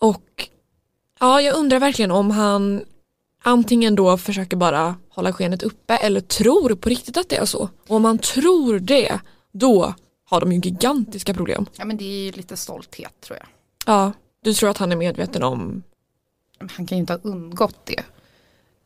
Och 0.00 0.48
Ja, 1.20 1.40
jag 1.40 1.56
undrar 1.56 1.78
verkligen 1.80 2.10
om 2.10 2.30
han 2.30 2.84
antingen 3.44 3.94
då 3.94 4.16
försöker 4.16 4.56
bara 4.56 4.94
hålla 5.08 5.32
skenet 5.32 5.62
uppe 5.62 5.96
eller 5.96 6.20
tror 6.20 6.74
på 6.74 6.88
riktigt 6.88 7.16
att 7.16 7.28
det 7.28 7.36
är 7.36 7.44
så. 7.44 7.68
Och 7.88 7.96
om 7.96 8.04
han 8.04 8.18
tror 8.18 8.78
det, 8.78 9.20
då 9.52 9.94
har 10.24 10.40
de 10.40 10.52
ju 10.52 10.60
gigantiska 10.60 11.34
problem. 11.34 11.66
Ja 11.76 11.84
men 11.84 11.96
det 11.96 12.04
är 12.04 12.24
ju 12.24 12.32
lite 12.32 12.56
stolthet 12.56 13.12
tror 13.20 13.38
jag. 13.38 13.46
Ja, 13.86 14.12
du 14.44 14.54
tror 14.54 14.70
att 14.70 14.78
han 14.78 14.92
är 14.92 14.96
medveten 14.96 15.42
om, 15.42 15.82
Han 16.58 16.86
kan 16.86 16.98
ju 16.98 17.00
inte 17.00 17.12
ha 17.12 17.20
undgått 17.22 17.86
det. 17.86 18.02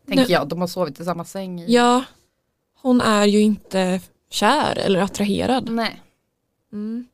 Tänker 0.06 0.22
Nej. 0.22 0.32
jag, 0.32 0.48
de 0.48 0.60
har 0.60 0.68
sovit 0.68 1.00
i 1.00 1.04
samma 1.04 1.24
säng. 1.24 1.60
I... 1.60 1.74
ja, 1.74 2.04
hon 2.82 3.00
är 3.00 3.26
ju 3.26 3.40
inte 3.40 4.00
kär 4.30 4.78
eller 4.78 5.00
attraherad. 5.00 5.70
Nej. 5.70 6.02
Mm. 6.72 7.06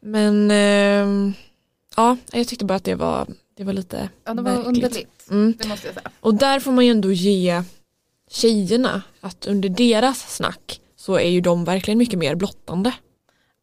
Men 0.00 0.50
ehm, 0.50 1.32
ja, 1.96 2.16
jag 2.32 2.48
tyckte 2.48 2.64
bara 2.64 2.74
att 2.74 2.84
det 2.84 2.94
var, 2.94 3.26
det 3.56 3.64
var 3.64 3.72
lite 3.72 4.08
Ja 4.24 4.34
det 4.34 4.42
var 4.42 4.50
märkligt. 4.50 4.66
underligt. 4.66 5.26
Mm. 5.30 5.54
Det 5.58 5.68
måste 5.68 5.86
jag 5.86 5.94
säga. 5.94 6.10
Och 6.20 6.34
där 6.34 6.60
får 6.60 6.72
man 6.72 6.84
ju 6.84 6.90
ändå 6.90 7.12
ge 7.12 7.62
tjejerna 8.30 9.02
att 9.20 9.46
under 9.46 9.68
deras 9.68 10.36
snack 10.36 10.80
så 10.96 11.14
är 11.18 11.28
ju 11.28 11.40
de 11.40 11.64
verkligen 11.64 11.98
mycket 11.98 12.18
mer 12.18 12.34
blottande. 12.34 12.94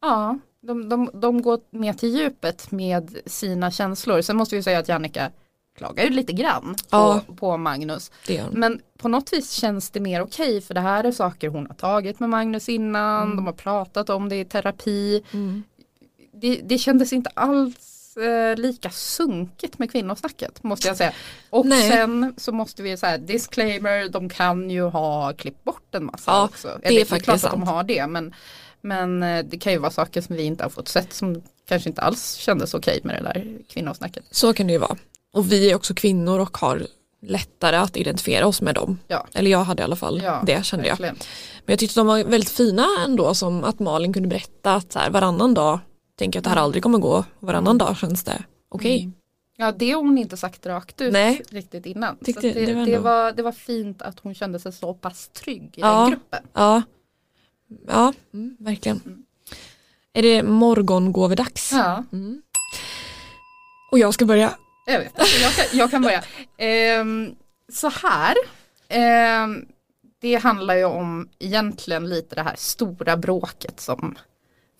Ja, 0.00 0.38
de, 0.60 0.88
de, 0.88 1.10
de 1.14 1.42
går 1.42 1.60
mer 1.70 1.92
till 1.92 2.16
djupet 2.16 2.70
med 2.70 3.16
sina 3.26 3.70
känslor. 3.70 4.22
Sen 4.22 4.36
måste 4.36 4.56
vi 4.56 4.62
säga 4.62 4.78
att 4.78 4.88
Jannica 4.88 5.30
klagar 5.82 6.04
ju 6.04 6.10
lite 6.10 6.32
grann 6.32 6.74
på, 6.74 6.96
Ja. 6.96 7.20
på 7.36 7.56
Magnus. 7.56 8.10
Det. 8.26 8.44
Men 8.52 8.80
på 8.98 9.08
något 9.08 9.32
vis 9.32 9.50
känns 9.52 9.90
det 9.90 10.00
mer 10.00 10.22
okej 10.22 10.60
för 10.60 10.74
det 10.74 10.80
här 10.80 11.04
är 11.04 11.12
saker 11.12 11.48
hon 11.48 11.66
har 11.66 11.74
tagit 11.74 12.20
med 12.20 12.28
Magnus 12.30 12.68
innan. 12.68 13.36
De 13.36 13.46
har 13.46 13.52
pratat 13.52 14.10
om 14.10 14.28
det 14.28 14.36
i 14.40 14.44
terapi. 14.44 15.22
Mm. 15.32 15.62
Det, 16.34 16.60
det 16.64 16.78
kändes 16.78 17.12
inte 17.12 17.30
alls 17.34 18.16
eh, 18.16 18.56
lika 18.56 18.90
sunkigt 18.90 19.78
med 19.78 19.92
kvinnosnacket 19.92 20.62
måste 20.62 20.88
jag 20.88 20.96
säga. 20.96 21.12
Och 21.50 21.66
Nej. 21.66 21.90
sen 21.90 22.34
så 22.36 22.52
måste 22.52 22.82
vi 22.82 22.96
säga 22.96 23.18
disclaimer, 23.18 24.08
de 24.08 24.28
kan 24.28 24.70
ju 24.70 24.82
ha 24.82 25.32
klippt 25.32 25.64
bort 25.64 25.94
en 25.94 26.04
massa 26.04 26.30
Ja, 26.30 26.44
också. 26.44 26.78
det 26.82 27.00
är 27.00 27.04
faktiskt 27.04 27.24
klart 27.24 27.44
att 27.44 27.50
de 27.50 27.62
har 27.62 27.84
det 27.84 28.06
men, 28.06 28.34
men 28.80 29.22
eh, 29.22 29.44
det 29.44 29.58
kan 29.58 29.72
ju 29.72 29.78
vara 29.78 29.90
saker 29.90 30.20
som 30.20 30.36
vi 30.36 30.42
inte 30.42 30.64
har 30.64 30.70
fått 30.70 30.88
sett 30.88 31.12
som 31.12 31.42
kanske 31.68 31.88
inte 31.88 32.02
alls 32.02 32.34
kändes 32.34 32.74
okej 32.74 33.00
med 33.04 33.14
det 33.16 33.22
där 33.22 33.58
kvinnosnacket. 33.68 34.24
Så 34.30 34.52
kan 34.52 34.66
det 34.66 34.72
ju 34.72 34.78
vara. 34.78 34.96
Och 35.32 35.52
vi 35.52 35.70
är 35.70 35.74
också 35.74 35.94
kvinnor 35.94 36.38
och 36.38 36.56
har 36.58 36.86
lättare 37.26 37.76
att 37.76 37.96
identifiera 37.96 38.46
oss 38.46 38.62
med 38.62 38.74
dem. 38.74 38.98
Ja. 39.08 39.26
Eller 39.34 39.50
jag 39.50 39.64
hade 39.64 39.82
i 39.82 39.84
alla 39.84 39.96
fall 39.96 40.20
Ja, 40.24 40.42
det 40.46 40.64
kände 40.66 40.86
jag. 40.86 40.92
verkligen. 40.92 41.16
Men 41.66 41.72
jag 41.72 41.78
tyckte 41.78 42.00
de 42.00 42.06
var 42.06 42.24
väldigt 42.24 42.50
fina 42.50 42.86
ändå 43.04 43.34
som 43.34 43.64
att 43.64 43.78
Malin 43.80 44.12
kunde 44.12 44.28
berätta 44.28 44.74
att 44.74 44.92
så 44.92 44.98
här, 44.98 45.10
varannan 45.10 45.54
dag 45.54 45.78
tänker 46.18 46.36
jag 46.36 46.40
att 46.40 46.44
det 46.44 46.50
här 46.50 46.56
aldrig 46.56 46.82
kommer 46.82 46.98
gå. 46.98 47.24
Varannan 47.38 47.78
dag 47.78 47.96
känns 47.96 48.24
det 48.24 48.42
okej. 48.68 49.10
Ja 49.56 49.72
det 49.72 49.90
har 49.92 50.02
hon 50.02 50.18
inte 50.18 50.36
sagt 50.36 50.66
rakt 50.66 51.00
ut 51.00 51.12
Nej. 51.12 51.42
riktigt 51.50 51.86
innan. 51.86 52.16
Tyckte 52.24 52.40
det, 52.52 52.66
det 52.66 52.74
var 52.74 52.86
det, 52.86 52.98
var, 52.98 53.32
det 53.32 53.42
var 53.42 53.52
fint 53.52 54.02
att 54.02 54.18
hon 54.20 54.34
kände 54.34 54.58
sig 54.60 54.72
så 54.72 54.94
pass 54.94 55.28
trygg 55.28 55.62
i 55.62 55.80
Ja. 55.80 56.00
den 56.00 56.10
gruppen. 56.10 56.42
Ja, 56.52 56.82
ja 57.86 58.12
mm, 58.34 58.56
verkligen. 58.60 59.24
Är 60.12 60.22
det 60.22 60.42
morgongåvedags? 60.42 61.72
Ja, 61.72 62.04
Och 63.90 63.98
jag 63.98 64.14
ska 64.14 64.24
börja. 64.24 64.52
Jag 64.86 64.98
vet. 64.98 65.12
Jag 65.42 65.52
kan, 65.52 65.78
jag 65.78 65.90
kan 65.90 66.02
börja. 66.02 66.24
Ehm, 66.56 67.34
så 67.72 67.88
här. 67.88 68.34
Ehm, 68.88 69.66
det 70.20 70.34
handlar 70.36 70.74
ju 70.74 70.84
om 70.84 71.28
egentligen 71.38 72.08
lite 72.08 72.34
det 72.34 72.42
här 72.42 72.54
stora 72.58 73.16
bråket 73.16 73.80
som 73.80 74.18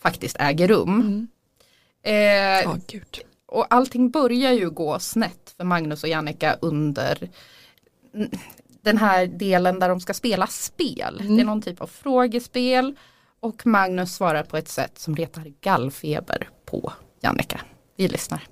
faktiskt 0.03 0.37
äger 0.41 0.69
rum. 0.69 1.29
Eh, 2.05 2.15
Ja, 2.15 2.77
gud. 2.87 3.19
och 3.47 3.67
allting 3.71 4.11
börjar 4.11 4.53
ju 4.53 4.71
gå 4.71 4.99
snett 4.99 5.55
för 5.57 5.65
Magnus 5.65 6.03
och 6.03 6.09
Jannica 6.09 6.57
under 6.61 7.31
mm, 8.15 8.31
den 8.83 8.99
här 8.99 9.27
delen 9.27 9.79
där 9.79 9.89
de 9.89 10.01
ska 10.01 10.15
spela 10.15 10.47
spel. 10.47 11.17
Det 11.37 11.41
är 11.41 11.45
någon 11.45 11.63
typ 11.63 11.81
av 11.81 11.87
frågespel 11.87 12.95
och 13.41 13.67
Magnus 13.67 14.15
svarar 14.15 14.43
på 14.43 14.57
ett 14.57 14.69
sätt 14.69 14.99
som 14.99 15.17
retar 15.17 15.53
gallfeber 15.61 16.49
på 16.65 16.93
Jannica. 17.21 17.61
Vi 17.97 18.09
lyssnar. 18.09 18.43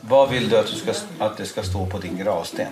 Vad 0.00 0.30
vill 0.30 0.48
du 0.48 0.58
att, 0.58 0.66
du 0.66 0.72
ska, 0.76 0.92
att 1.18 1.36
det 1.36 1.44
ska 1.46 1.62
stå 1.62 1.86
på 1.86 1.98
din 1.98 2.18
gravsten? 2.18 2.66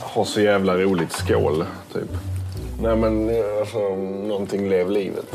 Ha 0.00 0.24
så 0.24 0.40
jävla 0.40 0.76
roligt 0.76 1.12
skål, 1.12 1.66
typ. 1.92 2.10
Nej 2.82 2.96
men 2.96 3.30
alltså, 3.60 3.78
någonting 4.28 4.68
lev 4.68 4.90
livet. 4.90 5.26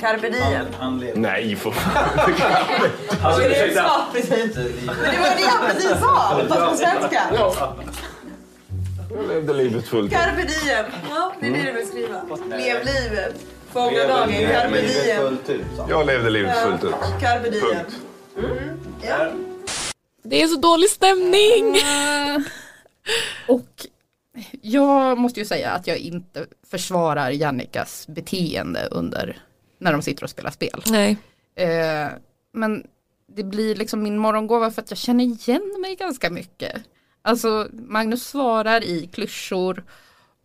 Carpe 0.00 0.30
diem. 0.30 1.02
Nej 1.14 1.56
för 1.56 1.70
fan. 1.70 2.30
Alltså, 3.22 3.42
precis. 4.12 4.56
Men 4.56 4.96
det 4.96 5.18
var 5.18 5.36
det 5.36 5.46
han 5.48 5.70
precis 5.70 5.90
sa, 5.90 6.40
fast 6.48 6.70
på 6.70 6.76
svenska. 6.76 7.22
Jag 9.10 9.28
levde 9.28 9.52
livet 9.52 9.88
fullt 9.88 10.12
ut. 10.12 10.18
Carpe 10.18 10.42
diem. 10.42 10.84
Ja, 11.10 11.32
det 11.40 11.46
är 11.46 11.50
det 11.52 11.62
du 11.62 11.72
vill 11.72 11.88
skriva. 11.88 12.20
Lev 12.50 12.78
livet. 12.84 13.34
Fånga 13.72 14.06
dagen. 14.06 14.30
Carpe 14.30 14.80
diem. 14.80 15.22
fullt 15.22 15.50
ut. 15.50 15.66
sa 15.76 15.82
han. 15.82 15.90
Jag 15.90 16.06
levde 16.06 16.30
livet 16.30 16.62
fullt 16.62 16.84
ut. 16.84 16.94
Carpe 17.20 17.50
diem. 17.50 17.62
Punkt. 17.64 17.96
Ja. 19.02 19.32
Det 20.22 20.42
är 20.42 20.46
så 20.46 20.60
dålig 20.60 20.90
stämning. 20.90 21.76
Och 23.48 23.86
jag 24.62 25.18
måste 25.18 25.40
ju 25.40 25.46
säga 25.46 25.70
att 25.70 25.86
jag 25.86 25.98
inte 25.98 26.46
försvarar 26.70 27.30
Jannikas 27.30 28.06
beteende 28.08 28.88
under 28.90 29.38
när 29.78 29.92
de 29.92 30.02
sitter 30.02 30.24
och 30.24 30.30
spelar 30.30 30.50
spel. 30.50 30.82
Nej. 30.86 31.16
Eh, 31.54 32.08
men 32.52 32.86
det 33.26 33.44
blir 33.44 33.74
liksom 33.74 34.02
min 34.02 34.18
morgongåva 34.18 34.70
för 34.70 34.82
att 34.82 34.90
jag 34.90 34.98
känner 34.98 35.24
igen 35.24 35.76
mig 35.80 35.96
ganska 35.96 36.30
mycket. 36.30 36.82
Alltså 37.22 37.68
Magnus 37.72 38.26
svarar 38.26 38.84
i 38.84 39.06
klyschor 39.12 39.84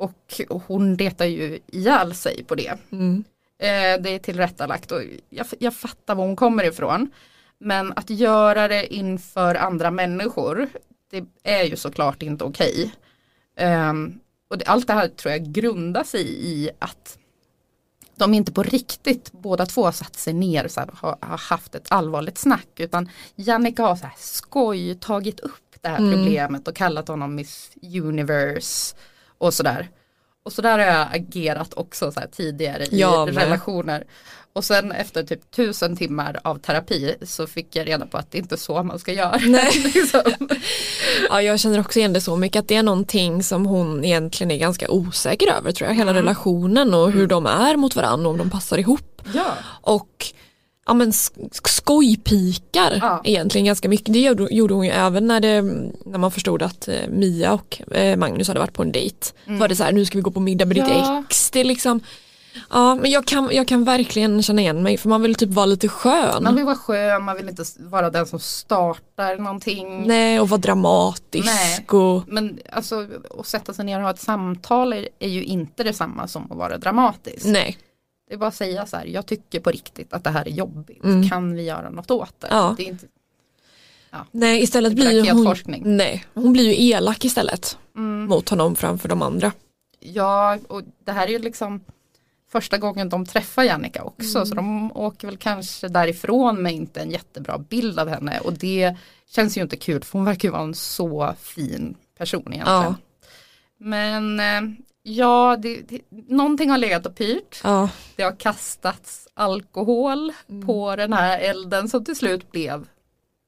och 0.03 0.63
hon 0.67 0.97
retar 0.97 1.25
ju 1.25 1.59
ihjäl 1.67 2.15
sig 2.15 2.43
på 2.43 2.55
det. 2.55 2.77
Mm. 2.91 3.23
Eh, 3.57 4.01
det 4.01 4.09
är 4.09 4.19
tillrättalagt 4.19 4.91
och 4.91 5.01
jag, 5.29 5.45
jag 5.59 5.73
fattar 5.73 6.15
var 6.15 6.25
hon 6.25 6.35
kommer 6.35 6.63
ifrån. 6.63 7.11
Men 7.57 7.93
att 7.95 8.09
göra 8.09 8.67
det 8.67 8.93
inför 8.93 9.55
andra 9.55 9.91
människor, 9.91 10.69
det 11.11 11.25
är 11.43 11.63
ju 11.63 11.75
såklart 11.75 12.21
inte 12.21 12.43
okej. 12.43 12.93
Ehm, 13.57 14.19
och 14.49 14.57
det, 14.57 14.65
allt 14.65 14.87
det 14.87 14.93
här 14.93 15.07
tror 15.07 15.31
jag 15.31 15.43
grundar 15.43 16.03
sig 16.03 16.47
i 16.47 16.69
att 16.79 17.17
de 18.15 18.33
inte 18.33 18.51
på 18.51 18.63
riktigt 18.63 19.31
båda 19.31 19.65
två 19.65 19.91
satt 19.91 20.15
sig 20.15 20.33
ner 20.33 20.65
och 20.65 20.97
har, 20.97 21.17
har 21.21 21.37
haft 21.37 21.75
ett 21.75 21.91
allvarligt 21.91 22.37
snack 22.37 22.79
utan 22.79 23.09
Jannica 23.35 23.83
har 23.83 23.95
så 23.95 24.05
här 24.05 24.15
skoj 24.17 24.95
tagit 24.95 25.39
upp 25.39 25.75
det 25.81 25.89
här 25.89 25.97
problemet 25.97 26.67
och 26.67 26.75
kallat 26.75 27.07
honom 27.07 27.35
Miss 27.35 27.71
Universe 27.81 28.95
och 29.43 29.53
sådär. 29.53 29.89
Och 30.45 30.53
så 30.53 30.61
där 30.61 30.79
har 30.79 30.85
jag 30.85 31.07
agerat 31.11 31.73
också 31.73 32.11
så 32.11 32.21
tidigare 32.31 32.85
i 32.85 32.97
med. 33.05 33.37
relationer. 33.37 34.03
Och 34.53 34.65
sen 34.65 34.91
efter 34.91 35.23
typ 35.23 35.51
tusen 35.51 35.97
timmar 35.97 36.39
av 36.43 36.59
terapi 36.59 37.15
så 37.21 37.47
fick 37.47 37.75
jag 37.75 37.87
reda 37.87 38.05
på 38.05 38.17
att 38.17 38.31
det 38.31 38.37
inte 38.37 38.55
är 38.55 38.57
så 38.57 38.83
man 38.83 38.99
ska 38.99 39.13
göra. 39.13 39.37
liksom. 39.93 40.21
Ja, 41.29 41.41
jag 41.41 41.59
känner 41.59 41.79
också 41.79 41.99
igen 41.99 42.13
det 42.13 42.21
så 42.21 42.35
mycket 42.35 42.59
att 42.59 42.67
det 42.67 42.75
är 42.75 42.83
någonting 42.83 43.43
som 43.43 43.65
hon 43.65 44.05
egentligen 44.05 44.51
är 44.51 44.57
ganska 44.57 44.91
osäker 44.91 45.51
över 45.51 45.71
tror 45.71 45.89
jag. 45.89 45.95
Hela 45.95 46.13
relationen 46.13 46.93
och 46.93 47.11
hur 47.11 47.27
de 47.27 47.45
är 47.45 47.75
mot 47.75 47.95
varandra 47.95 48.27
och 48.27 48.31
om 48.31 48.37
de 48.37 48.49
passar 48.49 48.77
ihop. 48.77 49.21
Ja. 49.33 49.53
Och 49.81 50.25
ja, 50.85 50.93
men 50.93 51.11
sk- 51.11 51.49
skojpikar 52.13 52.97
Ja. 53.01 53.21
egentligen 53.23 53.65
ganska 53.65 53.89
mycket. 53.89 54.13
Det 54.13 54.19
gjorde, 54.19 54.73
hon 54.73 54.85
ju 54.85 54.91
även 54.91 55.27
när, 55.27 55.39
det, 55.39 55.61
när 56.05 56.17
man 56.17 56.31
förstod 56.31 56.61
att 56.61 56.87
eh, 56.87 57.07
Mia 57.09 57.53
och 57.53 57.81
eh, 57.95 58.17
Magnus 58.17 58.47
hade 58.47 58.59
varit 58.59 58.73
på 58.73 58.81
en 58.83 58.91
dejt. 58.91 59.27
Var 59.47 59.67
det 59.67 59.75
så 59.75 59.83
här, 59.83 59.91
nu 59.91 60.05
ska 60.05 60.17
vi 60.17 60.21
gå 60.21 60.31
på 60.31 60.39
middag 60.39 60.65
med 60.65 60.77
Ja. 60.77 60.85
ditt 60.85 61.25
ex. 61.25 61.51
Det 61.51 61.59
är 61.59 61.63
liksom, 61.63 61.99
ja 62.69 62.95
men 62.95 63.11
jag 63.11 63.25
kan, 63.25 63.49
jag 63.51 63.67
kan 63.67 63.83
verkligen 63.83 64.43
känna 64.43 64.61
igen 64.61 64.83
mig 64.83 64.97
för 64.97 65.09
man 65.09 65.21
vill 65.21 65.35
typ 65.35 65.49
vara 65.49 65.65
lite 65.65 65.87
skön. 65.87 66.43
Man 66.43 66.55
vill 66.55 66.65
vara 66.65 66.75
skön, 66.75 67.23
man 67.23 67.35
vill 67.37 67.49
inte 67.49 67.63
vara 67.79 68.09
den 68.09 68.25
som 68.25 68.39
startar 68.39 69.37
någonting. 69.37 70.07
Nej 70.07 70.39
och 70.39 70.49
vara 70.49 70.61
dramatisk 70.61 71.45
Nej. 71.45 71.85
och 71.99 72.23
Men 72.27 72.59
alltså 72.71 73.07
att 73.39 73.47
sätta 73.47 73.73
sig 73.73 73.85
ner 73.85 73.97
och 73.97 74.03
ha 74.03 74.09
ett 74.11 74.21
samtal 74.21 74.93
är, 74.93 75.07
är 75.19 75.29
ju 75.29 75.43
inte 75.43 75.83
detsamma 75.83 76.27
som 76.27 76.51
att 76.51 76.57
vara 76.57 76.77
dramatisk. 76.77 77.45
nej. 77.45 77.77
Det 78.33 78.35
är 78.35 78.39
bara 78.39 78.47
att 78.47 78.55
säga 78.55 78.85
så 78.85 78.97
här, 78.97 79.05
jag 79.05 79.25
tycker 79.25 79.59
på 79.59 79.69
riktigt 79.71 80.13
att 80.13 80.23
det 80.23 80.29
här 80.29 80.45
är 80.47 80.51
jobbigt. 80.51 81.03
Mm. 81.03 81.29
Kan 81.29 81.53
vi 81.55 81.63
göra 81.63 81.89
något 81.89 82.11
åt 82.11 82.39
det? 82.39 82.47
Ja. 82.51 82.73
det 82.77 82.83
är 82.83 82.87
inte, 82.87 83.05
Nej 84.31 84.63
istället 84.63 84.93
blir 84.93 85.11
ju 85.11 85.19
hon, 85.19 85.27
Raketforskning. 85.27 85.81
nej, 85.97 86.25
hon 86.33 86.53
blir 86.53 86.63
ju 86.73 86.89
elak 86.89 87.25
istället 87.25 87.77
Mm. 87.95 88.25
mot 88.25 88.49
honom 88.49 88.75
framför 88.75 89.09
de 89.09 89.21
andra. 89.21 89.51
ja, 89.99 90.57
och 90.67 90.81
det 91.05 91.11
här 91.11 91.27
är 91.27 91.31
ju 91.31 91.39
liksom 91.39 91.81
första 92.51 92.77
gången 92.77 93.09
de 93.09 93.25
träffar 93.25 93.63
Jannica 93.63 94.03
också. 94.03 94.37
Mm. 94.37 94.45
Så 94.45 94.55
de 94.55 94.91
åker 94.97 95.27
väl 95.27 95.37
kanske 95.37 95.87
därifrån 95.87 96.61
med 96.61 96.73
inte 96.73 97.01
en 97.01 97.11
jättebra 97.11 97.57
bild 97.57 97.99
av 97.99 98.09
henne. 98.09 98.39
Och 98.39 98.53
det 98.53 98.95
känns 99.29 99.57
ju 99.57 99.61
inte 99.61 99.75
kul 99.77 100.03
för 100.03 100.17
hon 100.19 100.25
verkar 100.25 100.47
ju 100.47 100.51
vara 100.51 100.63
en 100.63 100.75
så 100.75 101.33
fin 101.41 101.95
person 102.17 102.53
egentligen. 102.53 102.81
Ja. 102.83 102.95
Men 103.77 104.39
eh, 104.39 104.61
ja, 105.03 105.57
det, 105.61 105.81
det, 105.81 106.01
någonting 106.29 106.69
har 106.69 106.77
legat 106.77 107.05
och 107.05 107.15
pyrt. 107.15 107.61
Ja, 107.63 107.89
Det 108.15 108.23
har 108.23 108.35
kastats 108.39 109.27
alkohol 109.33 110.33
Mm. 110.49 110.67
på 110.67 110.95
den 110.95 111.13
här 111.13 111.39
elden 111.39 111.89
som 111.89 112.05
till 112.05 112.15
slut 112.15 112.51
blev 112.51 112.87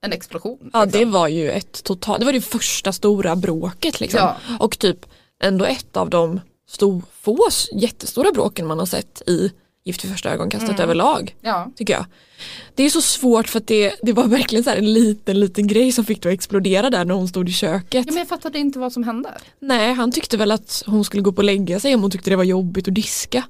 en 0.05 0.13
explosion. 0.13 0.69
Ja 0.73 0.83
liksom. 0.83 0.99
det 0.99 1.05
var 1.05 1.27
ju 1.27 1.51
ett 1.51 1.83
totalt, 1.83 2.19
det 2.19 2.25
var 2.25 2.33
det 2.33 2.41
första 2.41 2.91
stora 2.93 3.35
bråket 3.35 3.99
liksom. 3.99 4.19
Ja. 4.19 4.35
Och 4.59 4.79
typ 4.79 5.05
ändå 5.43 5.65
ett 5.65 5.97
av 5.97 6.09
de 6.09 6.39
stor, 6.67 7.01
få 7.21 7.39
jättestora 7.73 8.31
bråken 8.31 8.67
man 8.67 8.79
har 8.79 8.85
sett 8.85 9.21
i 9.27 9.51
Gift 9.85 10.03
vid 10.05 10.11
första 10.11 10.29
ögonkastet 10.29 10.69
Mm. 10.69 10.81
överlag. 10.83 11.35
Ja. 11.41 11.71
Tycker 11.75 11.93
jag. 11.93 12.05
Det 12.75 12.83
är 12.83 12.89
så 12.89 13.01
svårt 13.01 13.47
för 13.47 13.59
att 13.59 13.67
det, 13.67 13.95
det 14.01 14.13
var 14.13 14.27
verkligen 14.27 14.63
så 14.63 14.69
här 14.69 14.77
en 14.77 14.93
liten 14.93 15.39
liten 15.39 15.67
grej 15.67 15.91
som 15.91 16.05
fick 16.05 16.21
det 16.23 16.29
att 16.29 16.33
explodera 16.33 16.89
där 16.89 17.05
när 17.05 17.15
hon 17.15 17.27
stod 17.27 17.49
i 17.49 17.51
köket. 17.53 18.05
ja 18.05 18.11
men 18.11 18.17
jag 18.17 18.27
fattade 18.27 18.59
inte 18.59 18.79
vad 18.79 18.93
som 18.93 19.03
hände. 19.03 19.29
Nej 19.59 19.93
han 19.93 20.11
tyckte 20.11 20.37
väl 20.37 20.51
att 20.51 20.83
hon 20.85 21.05
skulle 21.05 21.23
gå 21.23 21.29
upp 21.29 21.37
och 21.37 21.43
lägga 21.43 21.79
sig 21.79 21.95
om 21.95 22.01
hon 22.01 22.11
tyckte 22.11 22.29
det 22.29 22.35
var 22.35 22.43
jobbigt 22.43 22.87
att 22.87 22.95
diska. 22.95 23.43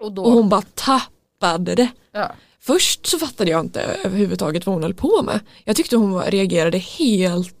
Och 0.00 0.12
då, 0.12 0.24
Och 0.24 0.32
hon 0.32 0.48
bara 0.48 0.62
tappade 0.74 1.74
det. 1.74 1.88
ja. 2.12 2.32
Först 2.60 3.06
så 3.06 3.18
fattade 3.18 3.50
jag 3.50 3.60
inte 3.60 3.80
överhuvudtaget 3.80 4.66
vad 4.66 4.74
hon 4.74 4.82
höll 4.82 4.94
på 4.94 5.22
med. 5.22 5.40
Jag 5.64 5.76
tyckte 5.76 5.96
hon 5.96 6.22
reagerade 6.22 6.78
helt 6.78 7.54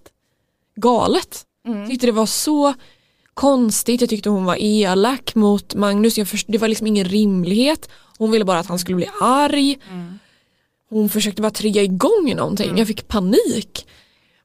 galet. 0.76 1.42
Mm. 1.68 1.88
Tyckte 1.88 2.06
det 2.06 2.12
var 2.12 2.26
så 2.26 2.74
konstigt, 3.34 4.00
jag 4.00 4.10
tyckte 4.10 4.28
hon 4.30 4.44
var 4.44 4.56
elak 4.60 5.34
mot 5.34 5.74
Magnus. 5.74 6.18
Jag 6.18 6.28
först, 6.28 6.46
det 6.48 6.58
var 6.58 6.68
liksom 6.68 6.86
ingen 6.86 7.04
rimlighet. 7.04 7.88
Hon 8.18 8.30
ville 8.30 8.44
bara 8.44 8.58
att 8.58 8.66
han 8.66 8.78
skulle 8.78 8.96
bli 8.96 9.08
arg. 9.20 9.78
Mm. 9.90 10.18
Hon 10.88 11.08
försökte 11.08 11.42
bara 11.42 11.50
trigga 11.50 11.82
igång 11.82 12.34
någonting. 12.36 12.78
Jag 12.78 12.86
fick 12.86 13.08
panik. 13.08 13.86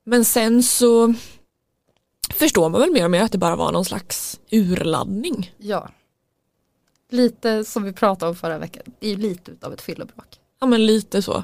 Men 0.03 0.25
sen 0.25 0.63
så 0.63 1.13
förstår 2.33 2.69
man 2.69 2.81
väl 2.81 2.91
mer 2.91 3.03
och 3.05 3.11
mer 3.11 3.21
att 3.23 3.31
det 3.31 3.37
bara 3.37 3.55
var 3.55 3.71
någon 3.71 3.85
slags 3.85 4.39
urladdning. 4.51 5.53
ja. 5.57 5.89
Lite 7.11 7.65
som 7.65 7.83
vi 7.83 7.93
pratade 7.93 8.29
om 8.29 8.35
förra 8.35 8.57
veckan, 8.57 8.83
det 8.99 9.07
är 9.11 9.17
lite 9.17 9.51
utav 9.51 9.73
ett 9.73 9.81
fyllebråk. 9.81 10.39
Ja 10.59 10.67
men 10.67 10.85
lite 10.85 11.21
så. 11.21 11.43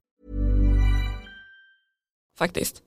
Faktiskt. 2.41 2.81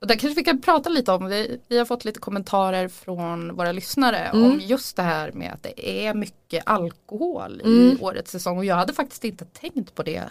Och 0.00 0.06
där 0.06 0.14
kanske 0.14 0.36
vi 0.40 0.44
kan 0.44 0.60
prata 0.60 0.88
lite 0.90 1.12
om, 1.12 1.26
vi, 1.26 1.60
vi 1.68 1.78
har 1.78 1.84
fått 1.84 2.04
lite 2.04 2.20
kommentarer 2.20 2.88
från 2.88 3.56
våra 3.56 3.72
lyssnare 3.72 4.18
Mm. 4.18 4.44
om 4.44 4.60
just 4.66 4.96
det 4.96 5.02
här 5.02 5.32
med 5.32 5.52
att 5.52 5.62
det 5.62 6.06
är 6.06 6.14
mycket 6.14 6.62
alkohol 6.66 7.60
Mm. 7.64 7.92
i 7.92 7.96
årets 8.00 8.30
säsong 8.30 8.58
och 8.58 8.64
jag 8.64 8.74
hade 8.76 8.92
faktiskt 8.92 9.24
inte 9.24 9.44
tänkt 9.44 9.94
på 9.94 10.02
det 10.02 10.24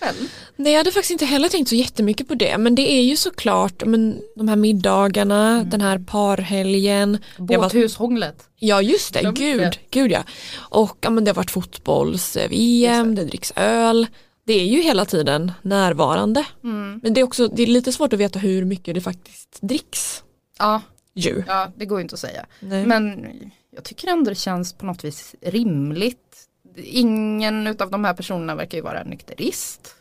själv. 0.00 0.16
Nej 0.56 0.72
jag 0.72 0.78
hade 0.80 0.92
faktiskt 0.92 1.10
inte 1.10 1.24
heller 1.24 1.48
tänkt 1.48 1.68
så 1.68 1.74
jättemycket 1.74 2.28
på 2.28 2.34
det 2.34 2.58
men 2.58 2.74
det 2.74 2.92
är 2.92 3.02
ju 3.02 3.16
såklart 3.16 3.84
men, 3.86 4.20
de 4.36 4.48
här 4.48 4.56
middagarna, 4.56 5.64
den 5.64 5.80
här 5.80 5.98
parhelgen. 5.98 7.18
det 7.38 7.56
Båthushånglet. 7.58 8.48
Ja 8.58 8.82
just 8.82 9.14
det, 9.14 9.20
Glöm 9.20 9.34
gud, 9.34 9.60
det. 9.60 9.78
gud 9.90 10.10
ja. 10.12 10.24
Och 10.56 10.96
ja, 11.00 11.10
men 11.10 11.24
det 11.24 11.30
har 11.30 11.36
varit 11.36 11.50
fotbolls-VM, 11.50 13.14
det 13.14 13.24
dricks 13.24 13.52
öl. 13.56 14.06
Det 14.44 14.52
är 14.52 14.64
ju 14.66 14.80
hela 14.82 15.04
tiden 15.04 15.52
närvarande. 15.62 16.44
Mm. 16.64 17.00
Men 17.02 17.14
det 17.14 17.20
är 17.20 17.24
också 17.24 17.48
det 17.48 17.62
är 17.62 17.66
lite 17.66 17.92
svårt 17.92 18.12
att 18.12 18.18
veta 18.20 18.38
hur 18.38 18.64
mycket 18.64 18.94
det 18.94 19.00
faktiskt 19.00 19.58
dricks. 19.60 20.22
Ja, 20.58 20.80
Ju. 21.14 21.44
ja, 21.46 21.70
det 21.76 21.86
går 21.86 21.98
ju 21.98 22.02
inte 22.02 22.14
att 22.14 22.18
säga. 22.20 22.46
Nej. 22.60 22.86
Men 22.86 23.26
jag 23.74 23.84
tycker 23.84 24.08
ändå 24.08 24.30
det 24.30 24.34
känns 24.34 24.72
på 24.72 24.86
något 24.86 25.04
vis 25.04 25.34
rimligt. 25.40 26.48
Ingen 26.76 27.66
av 27.66 27.90
de 27.90 28.04
här 28.04 28.14
personerna 28.14 28.54
verkar 28.54 28.78
ju 28.78 28.82
vara 28.84 29.04
nykterist. 29.04 29.94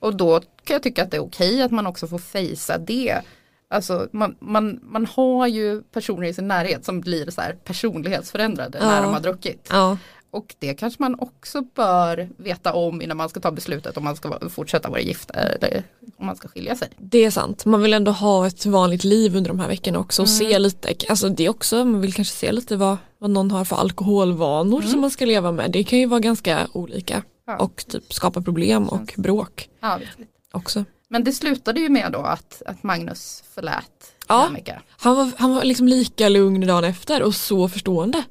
Och 0.00 0.16
då 0.16 0.40
kan 0.40 0.74
jag 0.74 0.82
tycka 0.82 1.02
att 1.02 1.10
det 1.10 1.16
är 1.16 1.22
okej 1.24 1.62
att 1.62 1.70
man 1.70 1.86
också 1.86 2.06
får 2.06 2.18
fejsa 2.18 2.78
det. 2.78 3.20
Alltså 3.68 4.08
man, 4.12 4.36
man, 4.40 4.80
man 4.82 5.06
har 5.06 5.46
ju 5.46 5.82
personer 5.82 6.28
i 6.28 6.34
sin 6.34 6.48
närhet 6.48 6.84
som 6.84 7.00
blir 7.00 7.30
så 7.30 7.40
här 7.40 7.52
personlighetsförändrade 7.64 8.78
när 8.80 8.96
Ja. 8.96 9.02
de 9.02 9.12
har 9.14 9.20
druckit. 9.20 9.66
Ja. 9.70 9.98
Och 10.32 10.54
det 10.58 10.74
kanske 10.74 11.02
man 11.02 11.16
också 11.20 11.62
bör 11.74 12.28
veta 12.36 12.72
om 12.72 13.02
innan 13.02 13.16
man 13.16 13.28
ska 13.28 13.40
ta 13.40 13.50
beslutet 13.50 13.96
om 13.96 14.04
man 14.04 14.16
ska 14.16 14.48
fortsätta 14.50 14.88
vara 14.90 15.00
gifta 15.00 15.34
eller 15.34 15.82
om 16.16 16.26
man 16.26 16.36
ska 16.36 16.48
skilja 16.48 16.76
sig. 16.76 16.88
Det 16.98 17.24
är 17.24 17.30
sant, 17.30 17.64
man 17.64 17.82
vill 17.82 17.92
ändå 17.92 18.10
ha 18.12 18.46
ett 18.46 18.66
vanligt 18.66 19.04
liv 19.04 19.36
under 19.36 19.48
de 19.48 19.60
här 19.60 19.68
veckorna 19.68 19.98
också 19.98 20.22
och 20.22 20.28
Mm. 20.28 20.38
se 20.38 20.58
lite, 20.58 20.94
alltså 21.08 21.28
det 21.28 21.48
också, 21.48 21.84
man 21.84 22.00
vill 22.00 22.14
kanske 22.14 22.34
se 22.36 22.52
lite 22.52 22.76
vad, 22.76 22.96
vad 23.18 23.30
någon 23.30 23.50
har 23.50 23.64
för 23.64 23.76
alkoholvanor 23.76 24.82
som 24.82 25.00
man 25.00 25.10
ska 25.10 25.24
leva 25.26 25.52
med. 25.52 25.70
Det 25.70 25.84
kan 25.84 25.98
ju 25.98 26.06
vara 26.06 26.20
ganska 26.20 26.66
olika 26.72 27.14
Mm. 27.14 27.58
Ja. 27.58 27.64
och 27.64 27.84
typ 27.88 28.12
skapa 28.14 28.42
problem 28.42 28.88
och 28.88 29.14
bråk 29.16 29.68
Ja, 29.80 29.96
visst. 30.00 30.30
också. 30.52 30.84
Men 31.08 31.24
det 31.24 31.32
slutade 31.32 31.80
ju 31.80 31.88
med 31.88 32.12
då 32.12 32.18
att, 32.18 32.62
att 32.66 32.82
Magnus 32.82 33.42
förlät 33.54 34.12
Ja. 34.28 34.48
Han 34.90 35.16
var, 35.16 35.30
han 35.36 35.54
var 35.54 35.64
liksom 35.64 35.88
lika 35.88 36.28
lugn 36.28 36.66
dagen 36.66 36.84
efter 36.84 37.22
och 37.22 37.34
så 37.34 37.68
förstående. 37.68 38.24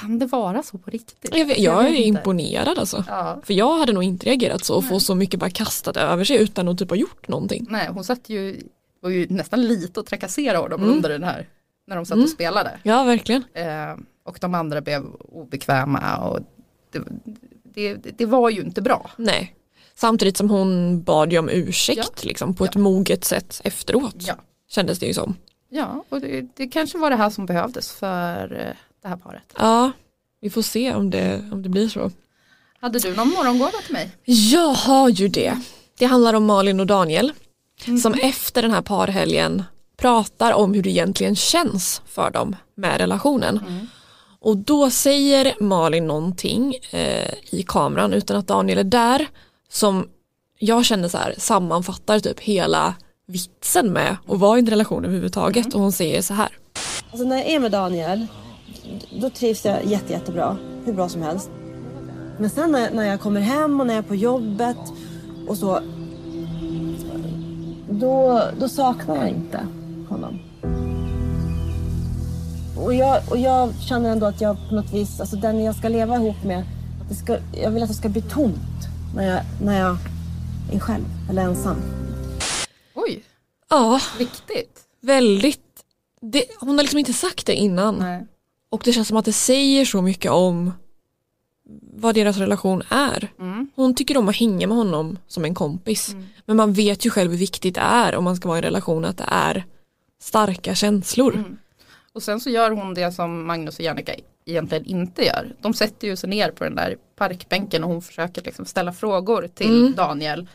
Kan 0.00 0.18
det 0.18 0.26
vara 0.26 0.62
så 0.62 0.78
på 0.78 0.90
riktigt? 0.90 1.36
Jag, 1.36 1.46
vet, 1.46 1.58
jag 1.58 1.78
är 1.80 1.90
vet 1.90 1.94
inte. 2.00 2.02
imponerad 2.18 2.78
alltså. 2.78 3.04
Ja. 3.08 3.40
För 3.44 3.54
jag 3.54 3.78
hade 3.78 3.92
nog 3.92 4.02
inte 4.02 4.26
reagerat 4.26 4.64
så 4.64 4.74
och 4.76 4.84
få 4.84 5.00
så 5.00 5.14
mycket 5.14 5.40
bara 5.40 5.50
kastat 5.50 5.96
över 5.96 6.24
sig 6.24 6.36
utan 6.42 6.68
att 6.68 6.78
typ 6.78 6.90
ha 6.90 6.96
gjort 6.96 7.28
någonting. 7.28 7.66
Nej, 7.70 7.88
hon 7.92 8.04
satt 8.04 8.28
ju, 8.28 8.60
var 9.00 9.10
ju 9.10 9.26
nästan 9.30 9.62
lite 9.66 10.00
att 10.00 10.06
trakassera 10.06 10.58
honom 10.58 10.82
Mm. 10.82 10.94
under 10.96 11.08
den 11.08 11.24
här, 11.24 11.48
när 11.86 11.96
de 11.96 12.06
satt 12.06 12.14
Mm. 12.14 12.24
och 12.24 12.30
spelade. 12.30 12.78
Ja 12.82 13.04
verkligen. 13.04 13.44
Eh, 13.54 13.96
och 14.24 14.38
de 14.40 14.54
andra 14.54 14.80
blev 14.80 15.06
obekväma 15.32 16.16
och 16.16 16.40
det, 16.92 17.94
det, 17.94 18.18
det 18.18 18.26
var 18.26 18.50
ju 18.50 18.60
inte 18.62 18.82
bra. 18.82 19.10
Nej. 19.16 19.52
Samtidigt 19.94 20.36
som 20.36 20.50
hon 20.50 21.02
bad 21.02 21.32
ju 21.32 21.38
om 21.38 21.48
ursäkt 21.48 22.24
liksom, 22.24 22.54
på 22.54 22.64
ett 22.64 22.74
moget 22.76 23.24
sätt 23.24 23.60
efteråt. 23.64 24.14
Ja. 24.18 24.34
Kändes 24.68 24.98
det 24.98 25.06
ju 25.06 25.14
som. 25.14 25.36
Ja, 25.68 26.04
och 26.08 26.20
det, 26.20 26.44
det 26.56 26.66
kanske 26.66 26.98
var 26.98 27.10
det 27.10 27.16
här 27.16 27.30
som 27.30 27.46
behövdes 27.46 27.92
för 27.92 28.66
eh, 28.68 28.76
det 29.06 29.10
här 29.10 29.16
paret. 29.16 29.42
Ja, 29.58 29.92
vi 30.40 30.50
får 30.50 30.62
se 30.62 30.94
om 30.94 31.10
det, 31.10 31.44
om 31.52 31.62
det 31.62 31.68
blir 31.68 31.88
så. 31.88 32.10
Hade 32.80 32.98
du 32.98 33.16
någon 33.16 33.28
morgongåva 33.28 33.78
till 33.86 33.92
mig? 33.92 34.10
Jag 34.24 34.72
har 34.72 35.08
ju 35.08 35.28
det. 35.28 35.60
Det 35.98 36.06
handlar 36.06 36.34
om 36.34 36.44
Malin 36.44 36.80
och 36.80 36.86
Daniel 36.86 37.32
som 38.02 38.14
efter 38.14 38.62
den 38.62 38.70
här 38.70 38.82
parhelgen 38.82 39.62
pratar 39.96 40.52
om 40.52 40.74
hur 40.74 40.82
det 40.82 40.90
egentligen 40.90 41.36
känns 41.36 42.02
för 42.06 42.30
dem 42.30 42.56
med 42.74 42.98
relationen. 42.98 43.88
Och 44.40 44.56
då 44.56 44.90
säger 44.90 45.54
Malin 45.60 46.06
någonting 46.06 46.74
eh, 46.90 47.34
i 47.50 47.64
kameran 47.66 48.12
utan 48.12 48.36
att 48.36 48.46
Daniel 48.46 48.78
är 48.78 48.84
där 48.84 49.26
som 49.68 50.08
jag 50.58 50.84
känner 50.84 51.08
så 51.08 51.18
här 51.18 51.34
sammanfattar 51.38 52.20
typ 52.20 52.40
hela 52.40 52.94
vitsen 53.26 53.92
med 53.92 54.16
att 54.28 54.38
vara 54.38 54.58
i 54.58 54.60
en 54.60 54.66
relation 54.66 55.04
överhuvudtaget 55.04 55.74
och 55.74 55.80
hon 55.80 55.92
säger 55.92 56.22
så 56.22 56.34
här. 56.34 56.48
Alltså 57.10 57.28
när 57.28 57.36
jag 57.36 57.46
är 57.46 57.60
med 57.60 57.72
Daniel, 57.72 58.26
då 59.20 59.30
trivs 59.30 59.64
jag 59.64 59.84
jätte, 59.84 60.12
jättebra. 60.12 60.56
Hur 60.84 60.92
bra 60.92 61.08
som 61.08 61.22
helst. 61.22 61.50
Men 62.38 62.50
sen 62.50 62.72
när 62.72 62.80
jag, 62.80 62.94
när 62.94 63.04
jag 63.06 63.20
kommer 63.20 63.40
hem 63.40 63.80
och 63.80 63.86
när 63.86 63.94
jag 63.94 64.04
är 64.04 64.08
på 64.08 64.14
jobbet 64.14 64.76
och 65.48 65.56
så. 65.58 65.80
Då, 67.90 68.42
då 68.60 68.68
saknar 68.68 69.16
jag 69.16 69.28
inte 69.28 69.66
honom. 70.08 70.38
Och 72.78 72.94
jag, 72.94 73.22
och 73.30 73.38
jag 73.38 73.74
känner 73.88 74.10
ändå 74.10 74.26
att 74.26 74.40
jag 74.40 74.56
på 74.68 74.74
något 74.74 74.92
vis, 74.92 75.20
alltså 75.20 75.36
den 75.36 75.64
jag 75.64 75.74
ska 75.74 75.88
leva 75.88 76.16
ihop 76.16 76.44
med, 76.44 76.64
det 77.08 77.14
ska, 77.14 77.38
jag 77.62 77.70
vill 77.70 77.82
att 77.82 77.88
det 77.88 77.94
ska 77.94 78.08
bli 78.08 78.22
tomt 78.22 78.88
när 79.16 79.24
jag, 79.28 79.40
när 79.62 79.80
jag 79.80 79.96
är 80.72 80.78
själv 80.78 81.04
eller 81.30 81.42
ensam. 81.42 81.76
Oj, 82.94 83.22
Ja, 83.68 84.00
viktigt. 84.18 84.80
väldigt. 85.00 85.60
Det, 86.20 86.44
hon 86.60 86.68
har 86.76 86.82
liksom 86.82 86.98
inte 86.98 87.12
sagt 87.12 87.46
det 87.46 87.54
innan. 87.54 87.94
Nej. 87.98 88.26
Och 88.76 88.82
det 88.84 88.92
känns 88.92 89.08
som 89.08 89.16
att 89.16 89.24
det 89.24 89.32
säger 89.32 89.84
så 89.84 90.02
mycket 90.02 90.30
om 90.30 90.72
vad 91.92 92.14
deras 92.14 92.36
relation 92.36 92.82
är. 92.88 93.28
Mm. 93.38 93.68
Hon 93.74 93.94
tycker 93.94 94.16
om 94.16 94.28
att 94.28 94.36
hänga 94.36 94.66
med 94.66 94.76
honom 94.76 95.18
som 95.26 95.44
en 95.44 95.54
kompis. 95.54 96.16
Men 96.44 96.56
man 96.56 96.72
vet 96.72 97.06
ju 97.06 97.10
själv 97.10 97.30
hur 97.30 97.38
viktigt 97.38 97.74
det 97.74 97.80
är 97.80 98.14
om 98.14 98.24
man 98.24 98.36
ska 98.36 98.48
vara 98.48 98.58
i 98.58 98.60
en 98.60 98.64
relation 98.64 99.04
att 99.04 99.18
det 99.18 99.28
är 99.28 99.64
starka 100.20 100.74
känslor. 100.74 101.34
Mm. 101.34 101.56
Och 102.12 102.22
sen 102.22 102.40
så 102.40 102.50
gör 102.50 102.70
hon 102.70 102.94
det 102.94 103.12
som 103.12 103.46
Magnus 103.46 103.78
och 103.78 103.84
Jannica 103.84 104.14
egentligen 104.44 104.84
inte 104.84 105.24
gör. 105.24 105.54
De 105.60 105.74
sätter 105.74 106.08
ju 106.08 106.16
sig 106.16 106.30
ner 106.30 106.50
på 106.50 106.64
den 106.64 106.74
där 106.74 106.96
parkbänken 107.16 107.84
och 107.84 107.90
hon 107.90 108.02
försöker 108.02 108.42
liksom 108.42 108.64
ställa 108.64 108.92
frågor 108.92 109.48
till 109.54 109.80
Mm. 109.80 109.94
Daniel 109.94 110.48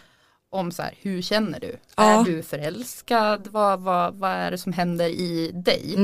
om 0.49 0.71
så 0.71 0.81
här, 0.81 0.93
hur 1.01 1.21
känner 1.21 1.59
du? 1.59 1.75
Ja. 1.97 2.03
Är 2.03 2.23
du 2.23 2.43
förälskad? 2.43 3.47
Vad, 3.51 3.79
vad, 3.79 4.15
vad 4.15 4.31
är 4.31 4.51
det 4.51 4.57
som 4.57 4.73
händer 4.73 5.09
i 5.09 5.51
dig? 5.53 5.95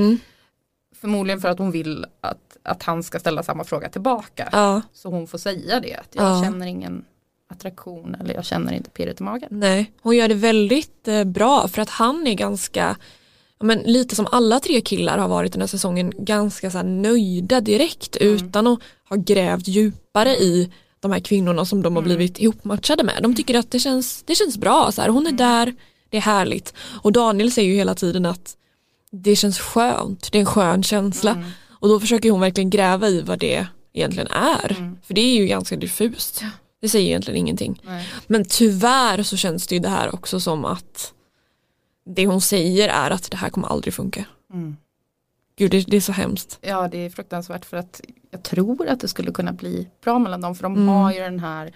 Mm. 0.97 1.13
Förmodligen 1.13 1.41
för 1.41 1.49
att 1.49 1.59
hon 1.59 1.71
vill 1.71 2.05
att, 2.21 2.57
att 2.63 2.83
han 2.83 3.03
ska 3.03 3.19
ställa 3.19 3.43
samma 3.43 3.63
fråga 3.63 3.89
tillbaka. 3.89 4.49
Ja. 4.51 4.81
Så 4.93 5.09
hon 5.09 5.27
får 5.27 5.37
säga 5.37 5.79
det, 5.79 5.93
att 5.93 6.09
jag 6.15 6.25
Ja. 6.25 6.43
känner 6.43 6.67
ingen 6.67 7.05
attraktion 7.49 8.15
eller 8.15 8.33
jag 8.33 8.45
känner 8.45 8.73
inte 8.73 8.89
pirret 8.89 9.19
i 9.19 9.23
magen. 9.23 9.47
Nej, 9.51 9.91
hon 10.01 10.15
gör 10.15 10.27
det 10.27 10.33
väldigt 10.35 11.07
eh, 11.07 11.23
bra 11.23 11.67
för 11.67 11.81
att 11.81 11.89
han 11.89 12.27
är 12.27 12.33
ganska, 12.33 12.97
men 13.59 13.79
lite 13.79 14.15
som 14.15 14.27
alla 14.31 14.59
tre 14.59 14.81
killar 14.81 15.17
har 15.17 15.27
varit 15.27 15.51
den 15.53 15.61
här 15.61 15.67
säsongen, 15.67 16.13
ganska 16.17 16.71
så 16.71 16.81
nöjda 16.83 17.61
direkt 17.61 18.15
utan 18.17 18.67
att 18.67 18.79
ha 19.09 19.15
grävt 19.15 19.67
djupare 19.67 20.29
i 20.35 20.71
de 20.99 21.11
här 21.11 21.19
kvinnorna 21.19 21.65
som 21.65 21.81
de 21.81 21.95
har 21.95 22.03
blivit 22.03 22.39
ihopmatchade 22.39 23.03
med. 23.03 23.19
De 23.23 23.35
tycker 23.35 23.57
att 23.59 23.71
det 23.71 23.79
känns, 23.79 24.23
det 24.23 24.35
känns 24.35 24.57
bra, 24.57 24.91
så 24.91 25.01
här. 25.01 25.09
hon 25.09 25.27
är 25.27 25.31
där, 25.31 25.73
det 26.09 26.17
är 26.17 26.21
härligt. 26.21 26.73
Och 27.01 27.11
Daniel 27.11 27.51
säger 27.51 27.69
ju 27.69 27.75
hela 27.75 27.95
tiden 27.95 28.25
att 28.25 28.57
det 29.11 29.35
känns 29.35 29.59
skönt, 29.59 30.31
det 30.31 30.37
är 30.37 30.39
en 30.39 30.45
skön 30.45 30.83
känsla. 30.83 31.43
Och 31.69 31.89
då 31.89 31.99
försöker 31.99 32.31
hon 32.31 32.39
verkligen 32.41 32.69
gräva 32.69 33.07
i 33.07 33.21
vad 33.21 33.39
det 33.39 33.67
egentligen 33.93 34.27
är. 34.31 34.97
För 35.03 35.13
det 35.13 35.21
är 35.21 35.35
ju 35.35 35.45
ganska 35.47 35.75
diffust. 35.75 36.43
Det 36.81 36.89
säger 36.89 37.07
egentligen 37.07 37.37
ingenting. 37.39 37.81
Nej. 37.85 38.09
Men 38.27 38.45
tyvärr 38.45 39.23
så 39.23 39.37
känns 39.37 39.67
det 39.67 39.75
ju 39.75 39.81
det 39.81 39.89
här 39.89 40.15
också 40.15 40.39
som 40.39 40.65
att 40.65 41.13
det 42.15 42.25
hon 42.27 42.41
säger 42.41 42.89
är 42.89 43.11
att 43.11 43.31
det 43.31 43.37
här 43.37 43.49
kommer 43.49 43.67
aldrig 43.67 43.93
funka. 43.93 44.25
Mm. 44.53 44.77
Gud 45.57 45.71
det, 45.71 45.81
det 45.87 45.97
är 45.97 46.01
så 46.01 46.11
hemskt. 46.11 46.59
Ja 46.61 46.87
det 46.87 46.97
är 46.97 47.09
fruktansvärt 47.09 47.65
för 47.65 47.77
att 47.77 48.01
jag 48.31 48.43
tror 48.43 48.87
att 48.87 48.99
det 48.99 49.07
skulle 49.07 49.31
kunna 49.31 49.53
bli 49.53 49.87
bra 50.03 50.19
mellan 50.19 50.41
dem 50.41 50.55
för 50.55 50.63
de 50.63 50.73
Mm. 50.75 50.87
har 50.87 51.13
ju 51.13 51.19
den 51.19 51.39
här 51.39 51.73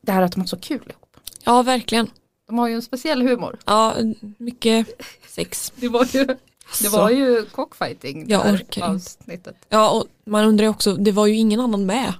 det 0.00 0.12
här 0.12 0.22
att 0.22 0.32
de 0.32 0.40
har 0.40 0.46
så 0.46 0.56
kul 0.58 0.82
ihop. 0.90 1.16
Ja 1.44 1.62
verkligen. 1.62 2.10
De 2.46 2.58
har 2.58 2.68
ju 2.68 2.74
en 2.74 2.82
speciell 2.82 3.22
humor. 3.22 3.58
Ja 3.66 3.94
mycket 4.38 4.86
sex. 5.28 5.72
Det 5.76 5.88
var 5.88 6.04
ju, 6.12 6.24
det 6.24 6.36
Alltså. 6.66 6.90
var 6.90 7.10
ju 7.10 7.44
cockfighting 7.44 8.24
Jag 8.28 8.46
det 8.46 8.52
orkar 8.52 8.82
avsnittet. 8.82 9.56
Ja 9.68 9.90
och 9.90 10.06
man 10.26 10.44
undrar 10.44 10.64
ju 10.64 10.70
också, 10.70 10.94
det 10.94 11.12
var 11.12 11.26
ju 11.26 11.34
ingen 11.34 11.60
annan 11.60 11.86
med. 11.86 12.12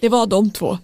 Det 0.00 0.08
var 0.08 0.26
de 0.26 0.50
två. 0.50 0.78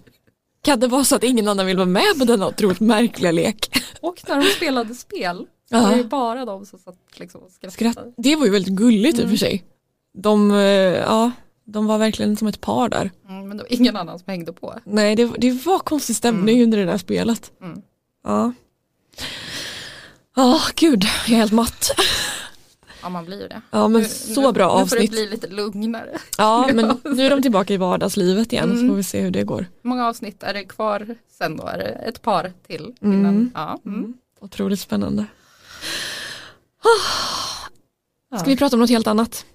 Kan 0.61 0.79
det 0.79 0.87
vara 0.87 1.03
så 1.03 1.15
att 1.15 1.23
ingen 1.23 1.47
annan 1.47 1.65
vill 1.65 1.77
vara 1.77 1.85
med 1.85 2.19
på 2.19 2.25
denna 2.25 2.47
otroligt 2.47 2.79
märkliga 2.79 3.31
lek? 3.31 3.81
Och 4.01 4.23
när 4.27 4.35
de 4.35 4.43
spelade 4.43 4.95
spel 4.95 5.45
Ja. 5.69 5.81
var 5.81 5.89
det 5.91 5.97
ju 5.97 6.03
bara 6.03 6.45
de 6.45 6.65
som 6.65 6.79
satt 6.79 6.95
liksom 7.17 7.41
och 7.41 7.51
skrattade. 7.51 7.91
Skratt. 7.93 8.13
Det 8.17 8.35
var 8.35 8.45
ju 8.45 8.51
väldigt 8.51 8.73
gulligt 8.73 9.19
i 9.19 9.25
och 9.25 9.29
för 9.29 9.37
sig. 9.37 9.63
De, 10.17 10.51
eh, 10.51 10.57
ja, 10.57 11.31
de 11.65 11.85
var 11.85 11.97
verkligen 11.97 12.37
som 12.37 12.47
ett 12.47 12.61
par 12.61 12.89
där. 12.89 13.11
Mm, 13.29 13.47
men 13.47 13.57
det 13.57 13.63
var 13.63 13.73
ingen 13.73 13.95
annan 13.95 14.19
som 14.19 14.25
hängde 14.27 14.53
på. 14.53 14.73
Nej 14.83 15.15
det, 15.15 15.31
det 15.37 15.51
var 15.51 15.79
konstig 15.79 16.15
stämning 16.15 16.63
under 16.63 16.77
det 16.77 16.85
där 16.85 16.97
spelet. 16.97 17.51
Mm. 17.61 17.81
Ja. 18.23 18.53
Ja, 20.35 20.61
gud, 20.75 21.03
jag 21.03 21.33
är 21.33 21.37
helt 21.39 21.51
matt. 21.51 21.91
Ja 23.01 23.09
man 23.09 23.25
blir 23.25 23.41
ju 23.41 23.47
det. 23.47 23.61
Ja, 23.71 23.87
men 23.87 24.01
Nu- 24.01 24.07
så 24.07 24.41
nu, 24.41 24.51
bra 24.51 24.79
Nu 24.79 24.87
får 24.87 24.95
det 24.95 25.01
avsnitt. 25.01 25.11
bli 25.11 25.29
lite 25.29 25.47
lugnare. 25.47 26.17
Ja, 26.37 26.69
men 26.73 27.01
nu 27.03 27.25
är 27.25 27.29
de 27.29 27.41
tillbaka 27.41 27.73
i 27.73 27.77
vardagslivet 27.77 28.53
igen 28.53 28.69
så 28.69 28.75
Mm. 28.75 28.89
får 28.89 28.95
vi 28.95 29.03
se 29.03 29.21
hur 29.21 29.31
det 29.31 29.43
går. 29.43 29.65
Hur 29.83 29.89
många 29.89 30.07
avsnitt 30.07 30.43
är 30.43 30.53
det 30.53 30.63
kvar 30.65 31.15
sen 31.37 31.57
då? 31.57 31.67
Är 31.67 31.77
det 31.77 31.83
ett 31.85 32.21
par 32.21 32.53
till? 32.67 32.93
Mm. 33.01 33.19
Innan? 33.19 33.51
Ja. 33.53 33.79
Mm. 33.85 34.13
Otroligt 34.41 34.79
spännande. 34.79 35.25
Ah. 38.31 38.37
Ska 38.39 38.49
vi 38.49 38.57
prata 38.57 38.75
om 38.75 38.79
något 38.79 38.89
helt 38.89 39.07
annat? 39.07 39.45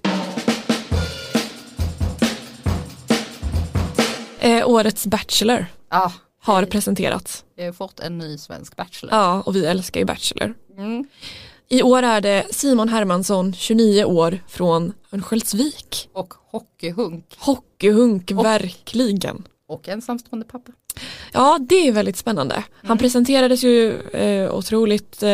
Eh, 4.39 4.69
årets 4.69 5.05
Bachelor 5.07 5.65
Ja, 5.89 6.11
har 6.41 6.65
presenterats. 6.65 7.45
vi 7.55 7.65
har 7.65 7.73
fått 7.73 7.99
en 7.99 8.17
ny 8.17 8.37
svensk 8.37 8.75
Bachelor. 8.75 9.13
Ja, 9.15 9.41
och 9.45 9.55
vi 9.55 9.65
älskar 9.65 9.99
ju 9.99 10.05
Bachelor. 10.05 10.53
Mm. 10.77 11.05
I 11.67 11.83
år 11.83 12.03
är 12.03 12.21
det 12.21 12.45
Simon 12.55 12.89
Hermansson, 12.89 13.53
29 13.53 14.03
år, 14.05 14.39
från 14.47 14.93
Örnsköldsvik. 15.11 16.09
Och 16.13 16.33
hockeyhunk. 16.51 17.35
Hockeyhunk, 17.37 18.31
verkligen. 18.31 19.47
Och 19.67 19.89
ensamstående 19.89 20.45
pappa. 20.45 20.71
Ja, 21.33 21.59
det 21.69 21.87
är 21.87 21.91
väldigt 21.91 22.17
spännande. 22.17 22.63
Han 22.83 22.97
presenterades 22.97 23.63
ju 23.63 23.99
eh, 24.01 24.55
otroligt, 24.55 25.23
eh, 25.23 25.29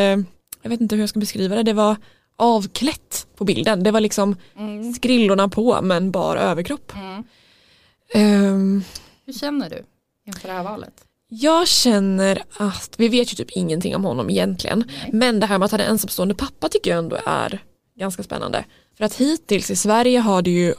jag 0.62 0.70
vet 0.70 0.82
inte 0.82 0.96
hur 0.96 1.02
jag 1.04 1.10
ska 1.10 1.20
beskriva 1.20 1.56
det, 1.56 1.64
det 1.64 1.74
var 1.74 1.96
avklätt 2.36 3.28
på 3.36 3.46
bilden. 3.46 3.84
Det 3.84 3.92
var 3.92 4.00
liksom 4.02 4.36
Mm. 4.58 4.94
skrillorna 4.94 5.50
på 5.50 5.82
men 5.82 6.12
bara 6.12 6.40
överkropp. 6.42 6.92
Mm. 6.96 7.24
Ehm, 8.14 8.84
Hur 9.26 9.34
känner 9.34 9.70
du 9.70 9.84
inför 10.28 10.48
det 10.48 10.54
här 10.54 10.64
valet? 10.64 11.08
jag 11.30 11.68
känner 11.68 12.44
att, 12.58 12.96
vi 12.98 13.08
vet 13.08 13.32
ju 13.32 13.36
typ 13.36 13.52
ingenting 13.52 13.96
om 13.96 14.06
honom 14.06 14.30
egentligen, 14.30 14.84
men 15.12 15.40
det 15.40 15.46
här 15.46 15.58
med 15.58 15.66
att 15.66 15.72
han 15.72 15.82
är 15.82 15.86
ensamstående 15.86 16.36
pappa 16.36 16.70
tycker 16.70 16.92
jag 16.92 17.00
ändå 17.00 17.18
är 17.26 17.64
ganska 18.00 18.24
spännande. 18.24 18.66
För 18.98 19.06
att 19.06 19.16
hittills 19.16 19.72
i 19.72 19.76
Sverige 19.76 20.20
har 20.20 20.42
det 20.42 20.50
ju 20.50 20.74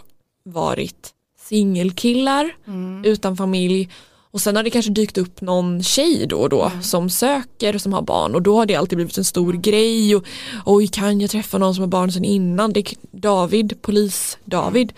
varit 0.44 1.10
singelkillar 1.40 2.56
utan 3.04 3.36
familj. 3.36 3.90
Och 4.30 4.40
sen 4.40 4.56
har 4.56 4.62
det 4.62 4.70
kanske 4.70 4.90
dykt 4.90 5.18
upp 5.18 5.40
någon 5.40 5.82
tjej 5.82 6.26
då 6.26 6.36
och 6.36 6.48
då 6.48 6.70
som 6.82 7.10
söker 7.10 7.74
och 7.74 7.80
som 7.80 7.92
har 7.92 8.02
barn. 8.02 8.34
Och 8.34 8.42
då 8.42 8.56
har 8.56 8.66
det 8.66 8.74
alltid 8.74 8.96
blivit 8.98 9.18
en 9.18 9.24
stor 9.24 9.52
grej 9.52 10.16
och 10.16 10.24
oj 10.66 10.86
kan 10.86 11.20
jag 11.20 11.30
träffa 11.30 11.58
någon 11.58 11.74
som 11.74 11.82
har 11.82 11.88
barn 11.88 12.12
sedan 12.12 12.24
innan? 12.24 12.72
Det, 12.72 12.94
David, 13.10 13.82
polis-David 13.82 14.92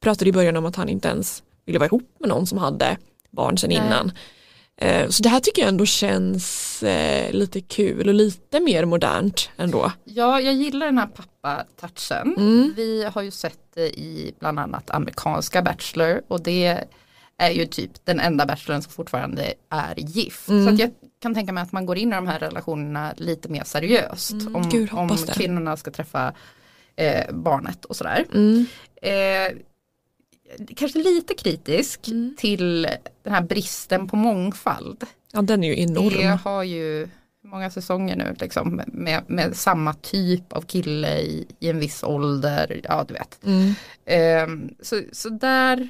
pratade 0.00 0.28
i 0.28 0.32
början 0.32 0.56
om 0.56 0.66
att 0.66 0.76
han 0.76 0.88
inte 0.88 1.08
ens 1.08 1.42
ville 1.66 1.78
vara 1.78 1.86
ihop 1.86 2.16
med 2.20 2.28
någon 2.28 2.46
som 2.46 2.58
hade 2.58 2.96
barn 3.36 3.58
sedan 3.58 3.70
innan. 3.72 4.12
Eh, 4.80 5.08
Så 5.08 5.22
det 5.22 5.28
här 5.28 5.40
tycker 5.40 5.62
jag 5.62 5.68
ändå 5.68 5.86
känns 5.86 6.82
eh, 6.82 7.32
lite 7.32 7.60
kul 7.60 8.08
och 8.08 8.14
lite 8.14 8.60
mer 8.60 8.84
modernt 8.84 9.50
ändå. 9.56 9.92
Ja, 10.04 10.40
jag 10.40 10.54
gillar 10.54 10.86
den 10.86 10.98
här 10.98 11.06
pappa-touchen. 11.06 12.34
Mm. 12.38 12.72
Vi 12.76 13.04
har 13.14 13.22
ju 13.22 13.30
sett 13.30 13.58
det 13.74 13.98
i 13.98 14.34
bland 14.40 14.58
annat 14.58 14.90
amerikanska 14.90 15.62
Bachelor 15.62 16.20
och 16.28 16.42
det 16.42 16.84
är 17.38 17.50
ju 17.50 17.66
typ 17.66 17.90
den 18.04 18.20
enda 18.20 18.46
bacheloren 18.46 18.82
som 18.82 18.92
fortfarande 18.92 19.54
är 19.70 19.94
gift. 20.00 20.48
Mm. 20.48 20.76
Så 20.76 20.82
jag 20.82 20.90
kan 21.22 21.34
tänka 21.34 21.52
mig 21.52 21.62
att 21.62 21.72
man 21.72 21.86
går 21.86 21.98
in 21.98 22.12
i 22.12 22.14
de 22.14 22.26
här 22.26 22.38
relationerna 22.38 23.14
lite 23.16 23.48
mer 23.48 23.64
seriöst. 23.64 24.32
Om, 24.32 24.56
Mm. 24.56 24.68
Gud, 24.68 24.88
om 24.92 24.98
hoppas 24.98 25.24
det. 25.24 25.32
kvinnorna 25.32 25.76
ska 25.76 25.90
träffa 25.90 26.32
eh, 26.96 27.32
barnet 27.34 27.84
och 27.84 27.96
sådär. 27.96 28.24
Mm. 28.34 28.66
Eh, 29.02 29.58
kanske 30.76 30.98
lite 30.98 31.34
kritisk 31.34 32.08
Mm. 32.08 32.34
till 32.38 32.82
den 33.22 33.32
här 33.32 33.40
bristen 33.42 34.08
på 34.08 34.16
mångfald. 34.16 35.04
Ja 35.32 35.42
den 35.42 35.64
är 35.64 35.68
ju 35.68 35.74
Det 35.74 35.80
enorm. 35.82 36.38
har 36.44 36.62
ju 36.62 37.08
många 37.44 37.70
säsonger 37.70 38.16
nu 38.16 38.36
liksom, 38.40 38.80
med, 38.86 39.22
med 39.26 39.56
samma 39.56 39.94
typ 39.94 40.52
av 40.52 40.62
kille 40.62 41.18
i, 41.20 41.46
i 41.60 41.68
en 41.68 41.78
viss 41.78 42.02
ålder. 42.04 42.80
Ja, 42.84 43.04
du 43.08 43.14
vet. 43.14 43.38
Mm. 43.44 43.72
Ehm, 44.04 44.74
så, 44.80 45.02
så 45.12 45.28
där, 45.28 45.88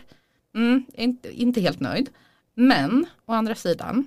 mm, 0.55 0.85
inte, 0.95 1.43
inte 1.43 1.61
helt 1.61 1.81
nöjd. 1.81 2.09
Men 2.55 3.07
å 3.27 3.33
andra 3.33 3.55
sidan, 3.55 4.07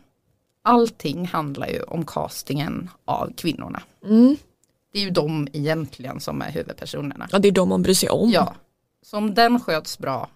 allting 0.61 1.25
handlar 1.27 1.67
ju 1.67 1.81
om 1.83 2.05
castingen 2.05 2.89
av 3.05 3.33
kvinnorna. 3.37 3.81
Mm. 4.05 4.35
Det 4.93 4.99
är 4.99 5.03
ju 5.03 5.09
de 5.09 5.47
egentligen 5.53 6.19
som 6.19 6.41
är 6.41 6.51
huvudpersonerna. 6.51 7.27
Ja 7.31 7.39
det 7.39 7.47
är 7.47 7.51
de 7.51 7.69
man 7.69 7.81
bryr 7.81 7.93
sig 7.93 8.09
om. 8.09 8.29
Ja, 8.31 8.55
så 9.01 9.17
om 9.17 9.33
den 9.33 9.59
sköts 9.59 9.99
bra 9.99 10.29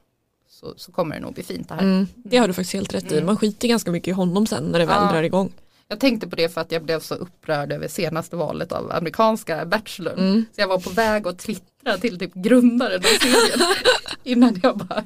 så, 0.64 0.74
så 0.78 0.92
kommer 0.92 1.16
det 1.16 1.22
nog 1.22 1.34
bli 1.34 1.44
fint 1.44 1.70
det 1.70 1.76
här. 1.76 1.82
Mm, 1.82 2.08
det 2.16 2.38
har 2.38 2.48
du 2.48 2.54
faktiskt 2.54 2.74
helt 2.74 2.94
rätt 2.94 3.12
i. 3.12 3.14
Mm. 3.14 3.26
Man 3.26 3.38
skiter 3.38 3.68
ganska 3.68 3.92
mycket 3.92 4.08
i 4.08 4.12
honom 4.12 4.48
sen 4.48 4.64
när 4.64 4.80
det 4.80 4.86
väl 4.86 4.96
Ja. 5.00 5.12
drar 5.12 5.24
igång. 5.24 5.52
Jag 5.88 6.00
tänkte 6.00 6.28
på 6.28 6.36
det 6.36 6.50
för 6.50 6.62
att 6.62 6.72
jag 6.72 6.84
blev 6.84 7.00
så 7.00 7.16
upprörd 7.16 7.72
över 7.72 7.88
senaste 7.88 8.36
valet 8.36 8.72
av 8.72 8.92
amerikanska 8.92 9.66
Bachelor. 9.66 10.14
Mm. 10.14 10.46
Så 10.56 10.62
jag 10.62 10.68
var 10.68 10.80
på 10.80 10.90
väg 10.90 11.28
att 11.28 11.40
twittra 11.40 11.98
till 12.02 12.20
typ 12.20 12.34
grundaren 12.34 13.00
av 13.00 13.04
serien. 13.04 13.68
innan 14.24 14.60
jag 14.64 14.78
bara 14.78 15.04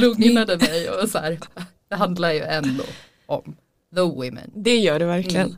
lugnade 0.00 0.56
mig 0.56 0.90
och 0.90 1.08
så 1.08 1.18
här. 1.18 1.38
Det 1.88 1.94
handlar 1.96 2.32
ju 2.32 2.42
ändå 2.42 2.84
om 3.26 3.56
the 3.94 4.00
women. 4.00 4.50
Det 4.54 4.76
gör 4.76 4.98
det 4.98 5.06
verkligen. 5.06 5.46
Mm. 5.46 5.56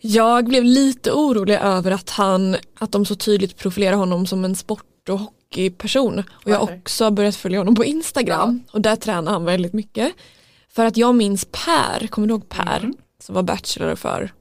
Jag 0.00 0.44
blev 0.44 0.64
lite 0.64 1.12
orolig 1.12 1.54
över 1.62 1.90
att 1.90 2.10
han, 2.10 2.56
att 2.78 2.92
de 2.92 3.06
så 3.06 3.14
tydligt 3.14 3.56
profilerar 3.56 3.96
honom 3.96 4.26
som 4.26 4.44
en 4.44 4.56
sport 4.56 5.08
och 5.08 5.20
hockeyperson. 5.46 6.18
Och 6.18 6.50
jag 6.50 6.58
har 6.58 6.74
också 6.76 7.10
börjat 7.10 7.36
följa 7.36 7.58
honom 7.58 7.74
på 7.74 7.84
Instagram 7.84 8.62
och 8.70 8.80
där 8.80 8.96
tränar 8.96 9.32
han 9.32 9.44
väldigt 9.44 9.72
mycket. 9.72 10.12
För 10.68 10.86
att 10.86 10.96
jag 10.96 11.14
minns 11.14 11.46
Per, 11.50 12.06
kommer 12.06 12.28
du 12.28 12.34
ihåg 12.34 12.48
Per? 12.48 12.92
Som 13.22 13.34
var 13.34 13.42
bachelor 13.42 13.94
för 13.94 14.32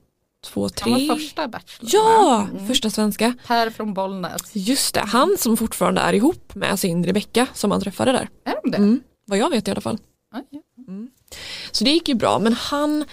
två, 0.45 0.69
tre? 0.69 0.91
Mm. 0.91 0.99
Han 0.99 1.07
var 1.07 1.15
första 1.15 1.47
Bachelor. 1.47 1.89
Ja? 1.93 2.47
Mm. 2.51 2.67
första 2.67 2.89
svenska. 2.89 3.35
Per 3.47 3.69
från 3.69 3.93
Bollnäs. 3.93 4.55
Just 4.55 4.93
det, 4.93 4.99
han 4.99 5.35
som 5.39 5.57
fortfarande 5.57 6.01
är 6.01 6.13
ihop 6.13 6.55
med 6.55 6.79
sin 6.79 7.03
Rebecka 7.03 7.47
som 7.53 7.71
han 7.71 7.81
träffade 7.81 8.11
där. 8.11 8.29
Är 8.45 8.55
de 8.63 8.71
det? 8.71 8.77
Mm, 8.77 9.01
vad 9.25 9.37
jag 9.37 9.49
vet 9.49 9.67
i 9.67 9.71
alla 9.71 9.81
fall. 9.81 9.97
Ja, 10.33 10.41
ja. 10.49 10.61
Så 11.71 11.83
det 11.83 11.89
gick 11.89 12.07
ju 12.07 12.15
bra 12.15 12.39
men 12.39 12.53
han, 12.53 13.05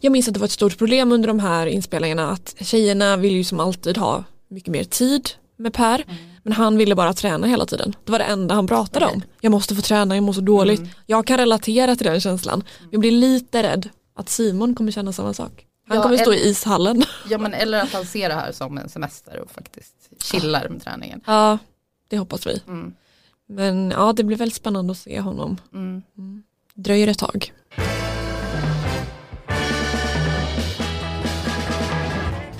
jag 0.00 0.12
minns 0.12 0.28
att 0.28 0.34
det 0.34 0.40
var 0.40 0.44
ett 0.44 0.50
stort 0.50 0.78
problem 0.78 1.12
under 1.12 1.28
de 1.28 1.40
här 1.40 1.66
inspelningarna 1.66 2.30
att 2.30 2.56
tjejerna 2.60 3.16
vill 3.16 3.32
ju 3.32 3.44
som 3.44 3.60
alltid 3.60 3.96
ha 3.96 4.24
mycket 4.48 4.72
mer 4.72 4.84
tid 4.84 5.30
med 5.56 5.72
Per 5.72 6.04
men 6.48 6.52
han 6.52 6.76
ville 6.76 6.94
bara 6.94 7.12
träna 7.12 7.46
hela 7.46 7.66
tiden. 7.66 7.96
Det 8.04 8.12
var 8.12 8.18
det 8.18 8.24
enda 8.24 8.54
han 8.54 8.66
pratade 8.66 9.06
om. 9.06 9.22
Jag 9.40 9.50
måste 9.50 9.74
få 9.74 9.82
träna, 9.82 10.14
jag 10.14 10.24
mår 10.24 10.32
så 10.32 10.40
dåligt. 10.40 10.78
Mm. 10.78 10.90
Jag 11.06 11.26
kan 11.26 11.38
relatera 11.38 11.96
till 11.96 12.06
den 12.06 12.20
känslan. 12.20 12.64
Mm. 12.78 12.88
Jag 12.90 13.00
blir 13.00 13.10
lite 13.10 13.62
rädd 13.62 13.88
att 14.14 14.28
Simon 14.28 14.74
kommer 14.74 14.92
känna 14.92 15.12
samma 15.12 15.34
sak. 15.34 15.66
Han 15.88 15.96
ja, 15.96 16.02
kommer 16.02 16.16
stå 16.16 16.32
eller, 16.32 16.42
i 16.42 16.48
ishallen. 16.48 17.04
Ja 17.28 17.38
men 17.38 17.54
eller 17.54 17.82
att 17.82 17.92
han 17.92 18.06
ser 18.06 18.28
det 18.28 18.34
här 18.34 18.52
som 18.52 18.78
en 18.78 18.88
semester 18.88 19.40
och 19.40 19.50
faktiskt 19.50 19.94
chillar 20.22 20.68
med 20.68 20.82
träningen. 20.82 21.20
Ja, 21.26 21.58
det 22.08 22.18
hoppas 22.18 22.46
vi. 22.46 22.62
Mm. 22.66 22.94
Men 23.48 23.90
ja, 23.90 24.12
det 24.12 24.24
blir 24.24 24.36
väldigt 24.36 24.56
spännande 24.56 24.90
att 24.90 24.98
se 24.98 25.20
honom. 25.20 25.56
Mm. 25.74 26.02
mm. 26.18 26.42
Dröjer 26.74 27.08
ett 27.08 27.18
tag. 27.18 27.52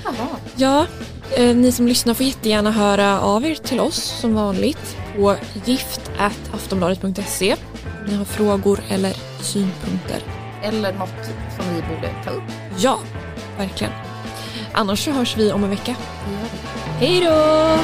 Jaha. 0.05 0.29
Ja, 0.57 0.87
ni 1.37 1.73
som 1.73 1.89
lyssnar 1.89 2.15
får 2.15 2.27
jättegärna 2.27 2.71
höra 2.71 3.21
av 3.21 3.45
er 3.45 3.55
till 3.55 3.81
oss 3.81 3.97
som 4.21 4.35
vanligt 4.35 4.97
på 5.17 5.37
gift.aftonbladet.se 5.65 7.53
om 7.53 7.59
ni 8.09 8.15
har 8.15 8.25
frågor 8.25 8.81
eller 8.89 9.17
synpunkter. 9.41 10.23
Eller 10.63 10.93
något 10.93 11.25
som 11.57 11.75
vi 11.75 11.83
borde 11.83 12.11
ta 12.25 12.31
upp. 12.31 12.43
Ja, 12.79 12.99
verkligen. 13.59 13.93
Annars 14.73 15.05
så 15.05 15.11
hörs 15.11 15.37
vi 15.37 15.53
om 15.53 15.65
en 15.65 15.71
vecka. 15.71 15.97
Hej 17.01 17.21
då! 17.21 17.79